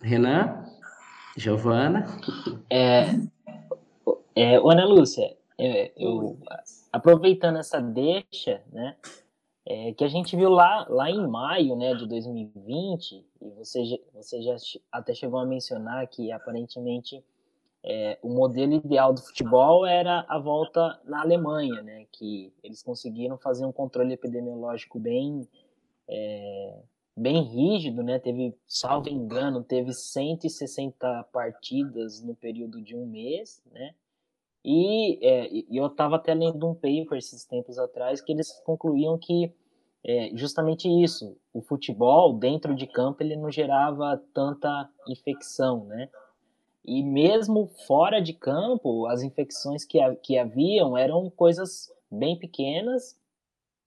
[0.03, 0.67] Renan?
[1.37, 2.07] Giovana?
[2.69, 3.15] É,
[4.35, 6.39] é, Ana Lúcia, é, eu,
[6.93, 8.97] aproveitando essa deixa, né,
[9.65, 14.43] é, que a gente viu lá, lá em maio né, de 2020, e você, você
[14.43, 14.57] já
[14.91, 17.23] até chegou a mencionar que aparentemente
[17.85, 23.37] é, o modelo ideal do futebol era a volta na Alemanha, né, que eles conseguiram
[23.39, 25.47] fazer um controle epidemiológico bem,
[26.09, 26.79] é,
[27.17, 33.95] bem rígido, né, teve, salvo engano, teve 160 partidas no período de um mês, né,
[34.65, 39.19] e, é, e eu estava até lendo um paper esses tempos atrás que eles concluíam
[39.19, 39.53] que
[40.05, 46.09] é, justamente isso, o futebol dentro de campo ele não gerava tanta infecção, né?
[46.85, 53.17] E mesmo fora de campo, as infecções que, que haviam eram coisas bem pequenas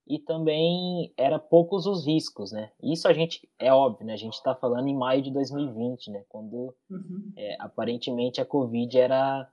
[0.08, 2.72] e também era poucos os riscos, né?
[2.82, 4.14] Isso a gente é óbvio, né?
[4.14, 6.24] A gente está falando em maio de 2020, né?
[6.30, 7.34] Quando uhum.
[7.36, 9.50] é, aparentemente a Covid era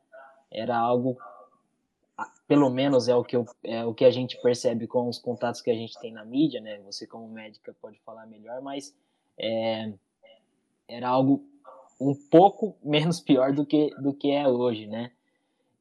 [0.52, 1.18] era algo
[2.46, 5.60] pelo menos é o que eu, é o que a gente percebe com os contatos
[5.60, 6.78] que a gente tem na mídia, né?
[6.84, 8.94] Você como médica pode falar melhor, mas
[9.38, 9.92] é,
[10.86, 11.42] era algo
[12.00, 15.12] um pouco menos pior do que do que é hoje, né?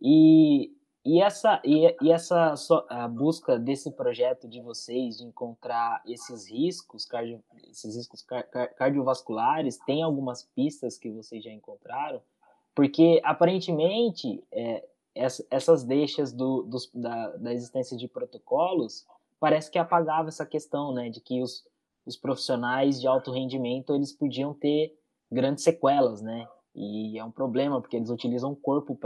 [0.01, 0.71] E,
[1.03, 2.55] e essa e, e essa
[2.89, 8.25] a busca desse projeto de vocês de encontrar esses riscos cardio, esses riscos
[8.77, 12.21] cardiovasculares tem algumas pistas que vocês já encontraram
[12.75, 14.83] porque, aparentemente, é,
[15.49, 19.05] essas deixas do, dos, da, da existência de protocolos
[19.39, 21.65] parece que apagava essa questão, né, de que os,
[22.05, 24.95] os profissionais de alto rendimento eles podiam ter
[25.31, 28.97] grandes sequelas, né, e é um problema porque eles utilizam o corpo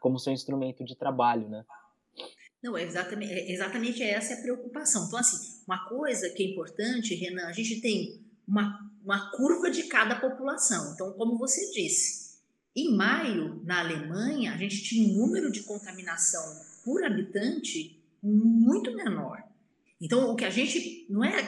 [0.00, 1.64] como seu instrumento de trabalho, né.
[2.62, 5.06] Não, exatamente, é exatamente essa é a preocupação.
[5.06, 9.82] Então, assim, uma coisa que é importante, Renan, a gente tem uma, uma curva de
[9.82, 10.94] cada população.
[10.94, 12.23] Então, como você disse,
[12.76, 16.42] em maio, na Alemanha, a gente tinha um número de contaminação
[16.84, 19.42] por habitante muito menor.
[20.00, 21.38] Então, o que a gente não é,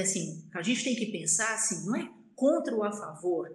[0.00, 3.50] assim, a gente tem que pensar assim, não é contra ou a favor.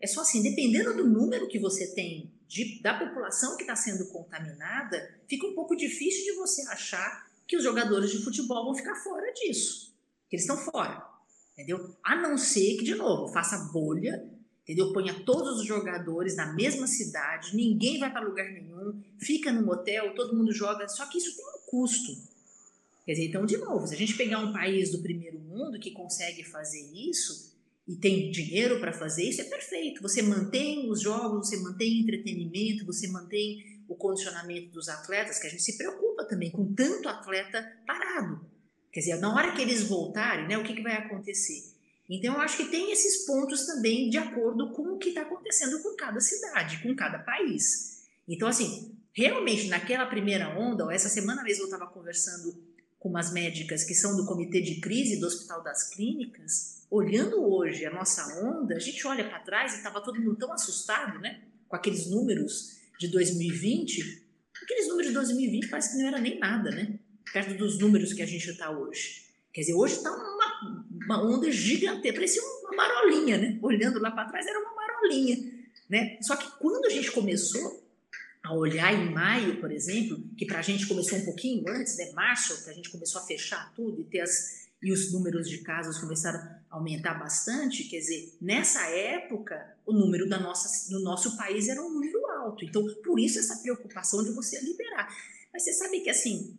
[0.00, 4.06] É só assim, dependendo do número que você tem de, da população que está sendo
[4.08, 8.96] contaminada, fica um pouco difícil de você achar que os jogadores de futebol vão ficar
[8.96, 9.94] fora disso,
[10.28, 11.06] que eles estão fora,
[11.52, 11.94] entendeu?
[12.02, 14.33] A não ser que, de novo, faça bolha
[14.64, 14.92] entendeu?
[14.92, 20.14] Ponha todos os jogadores na mesma cidade, ninguém vai para lugar nenhum, fica no motel,
[20.14, 22.12] todo mundo joga, só que isso tem um custo.
[23.04, 25.90] Quer dizer, então, de novo, se a gente pegar um país do primeiro mundo que
[25.90, 27.54] consegue fazer isso
[27.86, 30.00] e tem dinheiro para fazer isso, é perfeito.
[30.00, 35.50] Você mantém os jogos, você mantém entretenimento, você mantém o condicionamento dos atletas, que a
[35.50, 38.40] gente se preocupa também com tanto atleta parado.
[38.90, 41.73] Quer dizer, na hora que eles voltarem, né, o que, que vai acontecer?
[42.08, 45.82] Então, eu acho que tem esses pontos também de acordo com o que está acontecendo
[45.82, 48.04] com cada cidade, com cada país.
[48.28, 52.54] Então, assim, realmente, naquela primeira onda, essa semana mesmo eu estava conversando
[52.98, 57.84] com umas médicas que são do comitê de crise do Hospital das Clínicas, olhando hoje
[57.84, 61.42] a nossa onda, a gente olha para trás e estava todo mundo tão assustado, né?
[61.68, 64.24] Com aqueles números de 2020.
[64.62, 66.98] Aqueles números de 2020 parece que não era nem nada, né?
[67.32, 69.24] Perto dos números que a gente está hoje.
[69.52, 70.33] Quer dizer, hoje está uma,
[71.04, 73.58] uma onda gigante, parecia uma marolinha, né?
[73.62, 75.52] Olhando lá para trás, era uma marolinha,
[75.88, 76.18] né?
[76.22, 77.82] Só que quando a gente começou
[78.42, 82.12] a olhar em maio, por exemplo, que para a gente começou um pouquinho antes, né?
[82.12, 85.58] Março, que a gente começou a fechar tudo e ter as e os números de
[85.62, 91.38] casos começaram a aumentar bastante, quer dizer, nessa época, o número da nossa, do nosso
[91.38, 92.66] país era um número alto.
[92.66, 95.08] Então, por isso essa preocupação de você liberar.
[95.50, 96.54] Mas você sabe que assim,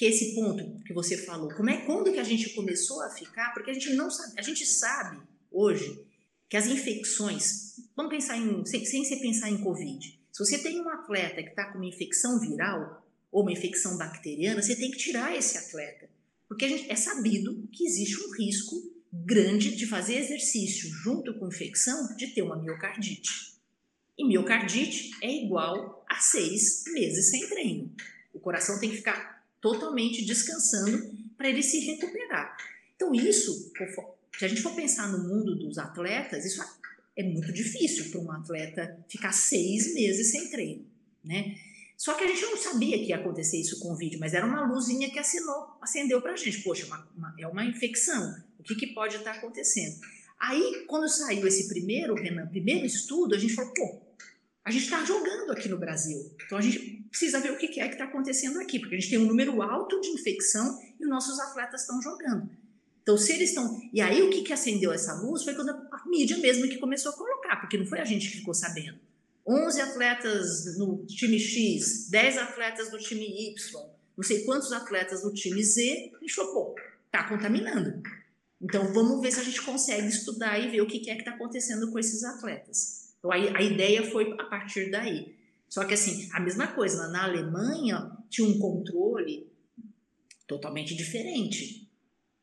[0.00, 3.52] que esse ponto que você falou, como é quando que a gente começou a ficar,
[3.52, 5.20] porque a gente não sabe, a gente sabe
[5.52, 6.02] hoje
[6.48, 10.80] que as infecções, vamos pensar em, sem, sem você pensar em Covid, se você tem
[10.80, 14.96] um atleta que está com uma infecção viral ou uma infecção bacteriana, você tem que
[14.96, 16.08] tirar esse atleta,
[16.48, 18.82] porque gente, é sabido que existe um risco
[19.12, 23.54] grande de fazer exercício junto com infecção de ter uma miocardite.
[24.16, 27.94] E miocardite é igual a seis meses sem treino.
[28.32, 32.56] O coração tem que ficar totalmente descansando para ele se recuperar.
[32.96, 33.72] Então, isso,
[34.38, 36.62] se a gente for pensar no mundo dos atletas, isso
[37.16, 40.86] é muito difícil para um atleta ficar seis meses sem treino,
[41.24, 41.56] né?
[41.96, 44.46] Só que a gente não sabia que ia acontecer isso com o vídeo, mas era
[44.46, 46.62] uma luzinha que assinou, acendeu para a gente.
[46.62, 48.42] Poxa, uma, uma, é uma infecção.
[48.58, 50.00] O que, que pode estar tá acontecendo?
[50.38, 54.00] Aí, quando saiu esse primeiro, Renan, primeiro estudo, a gente falou, pô,
[54.64, 56.30] a gente está jogando aqui no Brasil.
[56.44, 59.10] Então a gente precisa ver o que é que está acontecendo aqui, porque a gente
[59.10, 62.50] tem um número alto de infecção e os nossos atletas estão jogando.
[63.02, 63.80] Então, se eles estão.
[63.92, 67.10] E aí, o que, que acendeu essa luz foi quando a mídia mesmo que começou
[67.10, 69.00] a colocar, porque não foi a gente que ficou sabendo.
[69.46, 75.32] 11 atletas no time X, 10 atletas no time Y, não sei quantos atletas no
[75.32, 76.80] time Z, a gente falou, pô,
[77.10, 78.02] tá contaminando.
[78.60, 81.32] Então, vamos ver se a gente consegue estudar e ver o que é que está
[81.32, 82.99] acontecendo com esses atletas.
[83.20, 85.36] Então, a, a ideia foi a partir daí.
[85.68, 89.48] Só que assim, a mesma coisa, na Alemanha tinha um controle
[90.46, 91.88] totalmente diferente.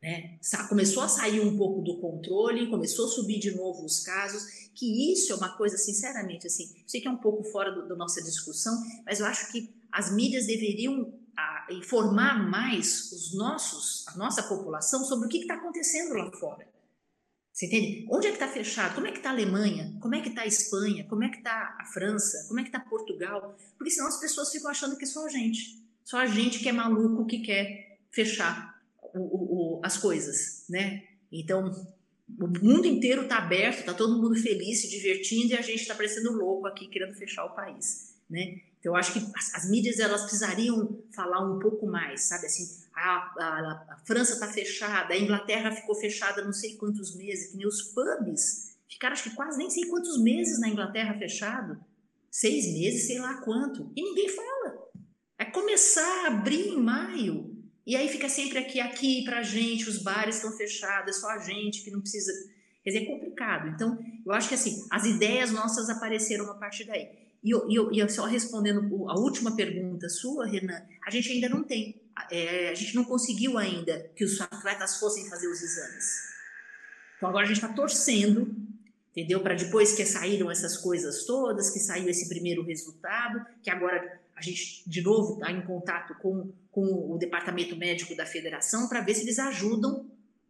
[0.02, 0.40] Né?
[0.70, 5.12] Começou a sair um pouco do controle, começou a subir de novo os casos, que
[5.12, 8.24] isso é uma coisa, sinceramente, assim, sei que é um pouco fora do, da nossa
[8.24, 14.44] discussão, mas eu acho que as mídias deveriam a, informar mais os nossos, a nossa
[14.44, 16.77] população sobre o que está acontecendo lá fora.
[17.58, 18.06] Você entende?
[18.08, 18.94] Onde é que está fechado?
[18.94, 19.98] Como é que está a Alemanha?
[20.00, 21.04] Como é que está a Espanha?
[21.06, 22.46] Como é que está a França?
[22.48, 23.58] Como é que está Portugal?
[23.76, 25.84] Porque senão as pessoas ficam achando que é só a gente.
[26.06, 28.80] Só a gente que é maluco que quer fechar
[29.12, 31.04] o, o, o, as coisas, né?
[31.32, 31.72] Então,
[32.40, 35.96] o mundo inteiro está aberto, está todo mundo feliz, se divertindo, e a gente está
[35.96, 38.62] parecendo louco aqui, querendo fechar o país, né?
[38.80, 42.46] Então, eu acho que as, as mídias, elas precisariam falar um pouco mais, sabe?
[42.46, 42.64] Assim,
[42.94, 47.58] a, a, a França está fechada, a Inglaterra ficou fechada não sei quantos meses, que
[47.58, 51.80] nem os pubs ficaram acho que quase nem sei quantos meses na Inglaterra fechado,
[52.32, 54.88] seis meses, sei lá quanto, e ninguém fala.
[55.38, 57.56] É começar a abrir em maio,
[57.86, 61.40] e aí fica sempre aqui, aqui pra gente, os bares estão fechados, é só a
[61.40, 62.32] gente que não precisa.
[62.84, 63.68] Quer dizer, é complicado.
[63.68, 67.27] Então, eu acho que assim, as ideias nossas apareceram a partir daí.
[67.48, 71.64] E, eu, e eu só respondendo a última pergunta sua, Renan, a gente ainda não
[71.64, 76.28] tem é, a gente não conseguiu ainda que os atletas fossem fazer os exames.
[77.16, 78.54] Então agora a gente está torcendo,
[79.12, 79.40] entendeu?
[79.42, 84.42] Para depois que saíram essas coisas todas, que saiu esse primeiro resultado, que agora a
[84.42, 89.16] gente de novo está em contato com, com o departamento médico da federação para ver
[89.16, 90.06] se eles ajudam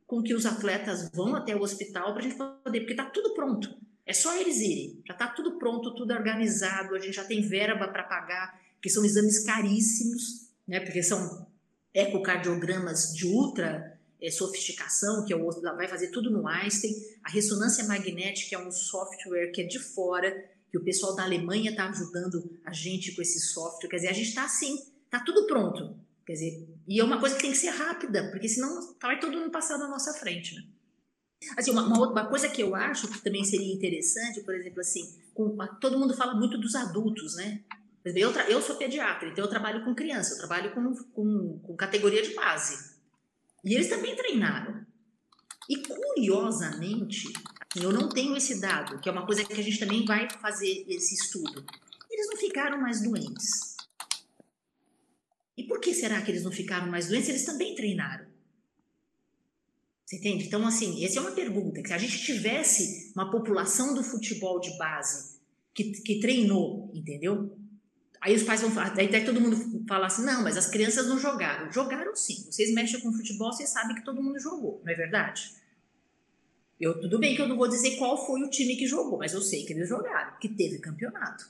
[0.06, 3.34] com que os atletas vão até o hospital para a gente poder, porque está tudo
[3.34, 3.78] pronto.
[4.08, 7.90] É só eles irem, já está tudo pronto, tudo organizado, a gente já tem verba
[7.90, 10.80] para pagar, que são exames caríssimos, né?
[10.80, 11.46] Porque são
[11.94, 17.84] ecocardiogramas de ultra é, sofisticação, que é o, vai fazer tudo no Einstein, a ressonância
[17.84, 20.32] magnética é um software que é de fora,
[20.72, 24.14] que o pessoal da Alemanha está ajudando a gente com esse software, quer dizer, a
[24.14, 27.58] gente está assim, está tudo pronto, quer dizer, e é uma coisa que tem que
[27.58, 30.64] ser rápida, porque senão vai todo mundo passar na nossa frente, né?
[31.56, 35.20] Assim, uma, uma, uma, coisa que eu acho que também seria interessante, por exemplo, assim,
[35.34, 37.62] com, todo mundo fala muito dos adultos, né?
[38.04, 42.22] Eu, eu sou pediatra, então eu trabalho com criança, eu trabalho com, com, com categoria
[42.22, 42.96] de base.
[43.64, 44.86] E eles também treinaram.
[45.70, 47.32] E curiosamente,
[47.76, 50.86] eu não tenho esse dado, que é uma coisa que a gente também vai fazer
[50.88, 51.66] esse estudo.
[52.10, 53.76] Eles não ficaram mais doentes?
[55.58, 57.28] E por que será que eles não ficaram mais doentes?
[57.28, 58.26] Eles também treinaram.
[60.08, 60.46] Você entende?
[60.46, 61.82] Então, assim, essa é uma pergunta.
[61.82, 65.38] Que se a gente tivesse uma população do futebol de base
[65.76, 67.54] que, que treinou, entendeu?
[68.22, 71.20] Aí os pais vão falar, até todo mundo fala assim, não, mas as crianças não
[71.20, 71.70] jogaram.
[71.70, 72.48] Jogaram sim.
[72.50, 75.52] Vocês mexem com futebol, vocês sabem que todo mundo jogou, não é verdade?
[76.80, 79.34] Eu, tudo bem que eu não vou dizer qual foi o time que jogou, mas
[79.34, 81.50] eu sei que eles jogaram, que teve campeonato,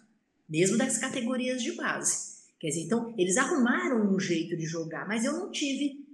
[0.49, 2.37] mesmo das categorias de base.
[2.59, 6.06] Quer dizer, então, eles arrumaram um jeito de jogar, mas eu não tive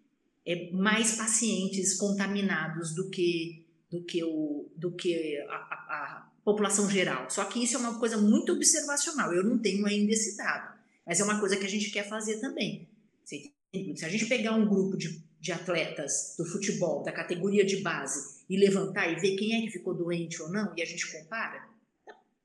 [0.45, 6.89] é, mais pacientes contaminados do que, do que, o, do que a, a, a população
[6.89, 7.29] geral.
[7.29, 9.33] Só que isso é uma coisa muito observacional.
[9.33, 12.39] Eu não tenho ainda esse dado, mas é uma coisa que a gente quer fazer
[12.39, 12.87] também.
[13.25, 18.43] Se a gente pegar um grupo de, de atletas do futebol, da categoria de base,
[18.49, 21.67] e levantar e ver quem é que ficou doente ou não, e a gente compara,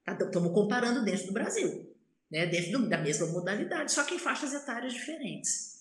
[0.06, 1.94] estamos tá, comparando dentro do Brasil,
[2.30, 2.46] né?
[2.46, 5.77] dentro do, da mesma modalidade, só que em faixas etárias diferentes.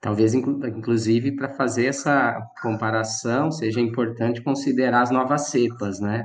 [0.00, 6.22] Talvez, inclusive, para fazer essa comparação, seja importante considerar as novas cepas, né?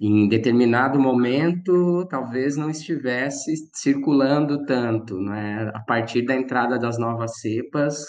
[0.00, 5.70] Em determinado momento, talvez não estivesse circulando tanto, né?
[5.74, 8.04] A partir da entrada das novas cepas,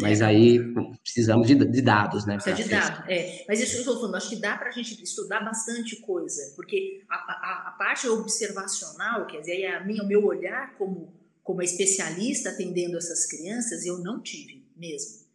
[0.00, 0.60] mas aí
[1.02, 2.34] precisamos de, de dados, né?
[2.34, 3.44] Precisa de dados, é.
[3.48, 6.54] Mas isso que eu estou falando, acho que dá para a gente estudar bastante coisa,
[6.56, 11.19] porque a, a, a parte observacional, quer dizer, a minha, o meu olhar como
[11.50, 15.26] como especialista atendendo essas crianças, eu não tive mesmo.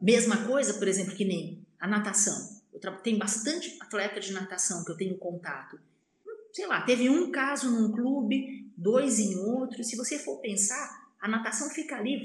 [0.00, 2.62] Mesma coisa, por exemplo, que nem a natação.
[3.02, 5.78] Tenho bastante atleta de natação que eu tenho contato.
[6.50, 9.84] Sei lá, teve um caso num clube, dois em outro.
[9.84, 12.22] Se você for pensar, a natação fica ali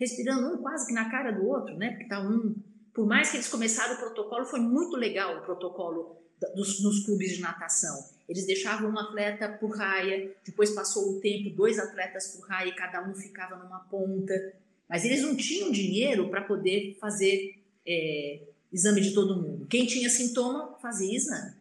[0.00, 1.90] respirando um quase que na cara do outro, né?
[1.90, 2.56] Porque tá um.
[2.94, 6.22] Por mais que eles começaram o protocolo, foi muito legal o protocolo
[6.54, 8.04] dos, nos clubes de natação.
[8.28, 13.08] Eles deixavam um atleta por raia, depois passou o tempo, dois atletas por raia, cada
[13.08, 14.52] um ficava numa ponta.
[14.88, 17.56] Mas eles não tinham dinheiro para poder fazer
[17.86, 18.40] é,
[18.72, 19.66] exame de todo mundo.
[19.66, 21.54] Quem tinha sintoma fazia exame.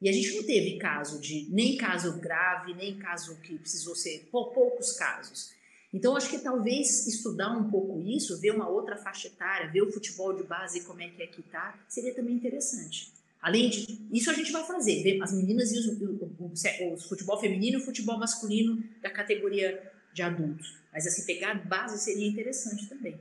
[0.00, 4.28] E a gente não teve caso de, nem caso grave, nem caso que precisou ser,
[4.30, 5.52] poucos casos.
[5.92, 9.90] Então, acho que talvez estudar um pouco isso, ver uma outra faixa etária, ver o
[9.90, 13.12] futebol de base como é que é que tá, seria também interessante.
[13.48, 17.78] Além de isso, a gente vai fazer, as meninas e os, o, o, futebol feminino
[17.78, 20.76] e o futebol masculino da categoria de adultos.
[20.92, 23.18] Mas assim, pegar base seria interessante também.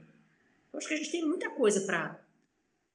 [0.73, 2.19] Eu acho que a gente tem muita coisa para.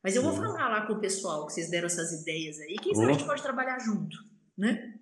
[0.03, 2.77] Mas eu vou falar lá com o pessoal que vocês deram essas ideias aí.
[2.77, 4.19] Quem sabe a gente pode trabalhar junto,
[4.55, 4.93] né?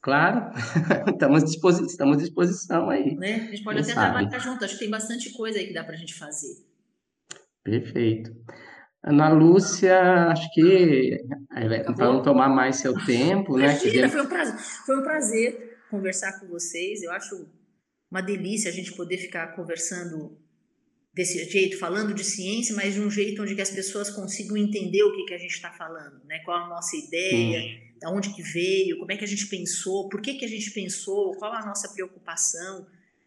[0.00, 0.52] Claro,
[1.10, 3.16] estamos, disposi estamos à disposição aí.
[3.16, 3.34] Né?
[3.34, 4.14] A gente pode Quem até sabe.
[4.14, 4.64] trabalhar junto.
[4.64, 6.54] Acho que tem bastante coisa aí que dá para a gente fazer.
[7.64, 8.32] Perfeito.
[9.02, 13.64] Ana Lúcia, acho que é, para não tomar mais seu tempo, né?
[13.64, 17.02] Imagina, foi, um prazer, foi um prazer conversar com vocês.
[17.02, 17.48] Eu acho
[18.10, 20.36] uma delícia a gente poder ficar conversando
[21.14, 25.02] desse jeito, falando de ciência, mas de um jeito onde que as pessoas consigam entender
[25.02, 26.38] o que, que a gente está falando, né?
[26.44, 27.98] Qual a nossa ideia, hum.
[28.00, 30.70] da onde que veio, como é que a gente pensou, por que, que a gente
[30.72, 32.86] pensou, qual a nossa preocupação,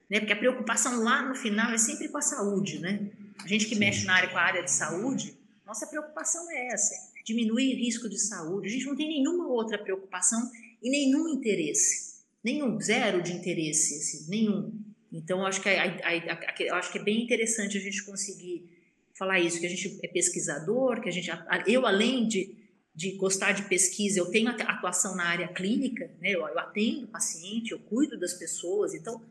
[0.09, 0.19] né?
[0.19, 3.09] Porque a preocupação lá no final é sempre com a saúde, né?
[3.43, 5.35] A gente que mexe na área com a área de saúde,
[5.65, 6.93] nossa preocupação é essa:
[7.25, 8.67] diminuir risco de saúde.
[8.67, 10.51] A gente não tem nenhuma outra preocupação
[10.81, 14.73] e nenhum interesse, nenhum zero de interesse, assim, nenhum.
[15.11, 18.67] Então, acho que, a, a, a, acho que é bem interessante a gente conseguir
[19.13, 21.29] falar isso, que a gente é pesquisador, que a gente,
[21.67, 22.55] eu além de,
[22.95, 26.31] de gostar de pesquisa, eu tenho atuação na área clínica, né?
[26.31, 29.21] eu, eu atendo paciente, eu cuido das pessoas, então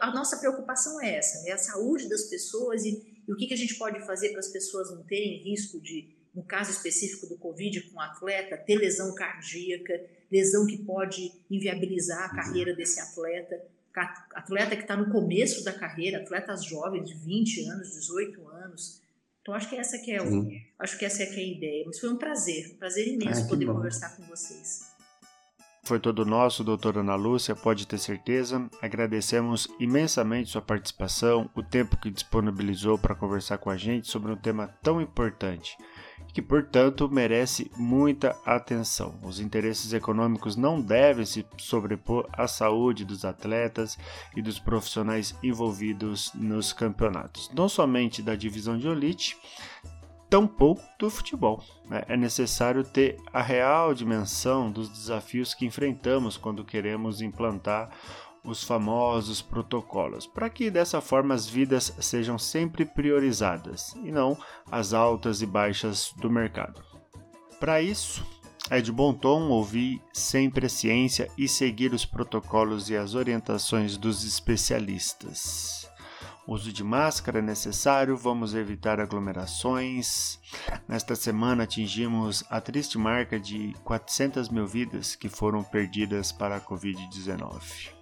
[0.00, 3.54] a nossa preocupação é essa, é a saúde das pessoas e, e o que, que
[3.54, 7.36] a gente pode fazer para as pessoas não terem risco de, no caso específico do
[7.38, 13.60] Covid com o atleta, ter lesão cardíaca, lesão que pode inviabilizar a carreira desse atleta,
[14.34, 19.02] atleta que está no começo da carreira, atletas jovens de 20 anos, 18 anos.
[19.40, 20.48] Então acho que essa que é o,
[20.78, 21.84] acho que essa é, que é a ideia.
[21.86, 23.74] Mas foi um prazer, um prazer imenso poder bom.
[23.74, 24.93] conversar com vocês.
[25.86, 28.70] Foi todo nosso, doutora Ana Lúcia, pode ter certeza.
[28.80, 34.36] Agradecemos imensamente sua participação, o tempo que disponibilizou para conversar com a gente sobre um
[34.36, 35.76] tema tão importante,
[36.32, 39.18] que, portanto, merece muita atenção.
[39.22, 43.98] Os interesses econômicos não devem se sobrepor à saúde dos atletas
[44.34, 49.36] e dos profissionais envolvidos nos campeonatos, não somente da divisão de elite,
[50.34, 51.62] tampouco do futebol.
[51.88, 52.02] Né?
[52.08, 57.88] É necessário ter a real dimensão dos desafios que enfrentamos quando queremos implantar
[58.44, 64.36] os famosos protocolos, para que dessa forma as vidas sejam sempre priorizadas e não
[64.68, 66.82] as altas e baixas do mercado.
[67.60, 68.26] Para isso,
[68.70, 73.98] É de bom tom ouvir sempre a ciência e seguir os protocolos e as orientações
[73.98, 75.83] dos especialistas.
[76.46, 80.38] Uso de máscara é necessário, vamos evitar aglomerações.
[80.86, 86.60] Nesta semana atingimos a triste marca de 400 mil vidas que foram perdidas para a
[86.60, 87.94] Covid-19.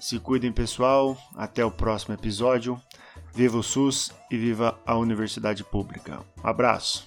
[0.00, 1.16] Se cuidem, pessoal.
[1.36, 2.80] Até o próximo episódio.
[3.34, 6.20] Viva o SUS e viva a Universidade Pública.
[6.42, 7.06] Um abraço.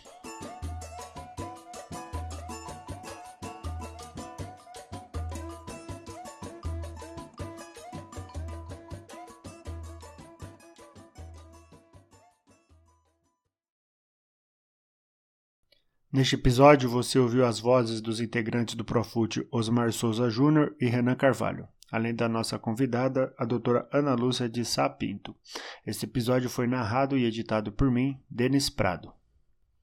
[16.22, 21.15] Neste episódio, você ouviu as vozes dos integrantes do Profute Osmar Souza Júnior e Renan
[21.15, 25.36] Carvalho, além da nossa convidada, a doutora Ana Lúcia de Sá Pinto.
[25.84, 29.11] Este episódio foi narrado e editado por mim, Denis Prado.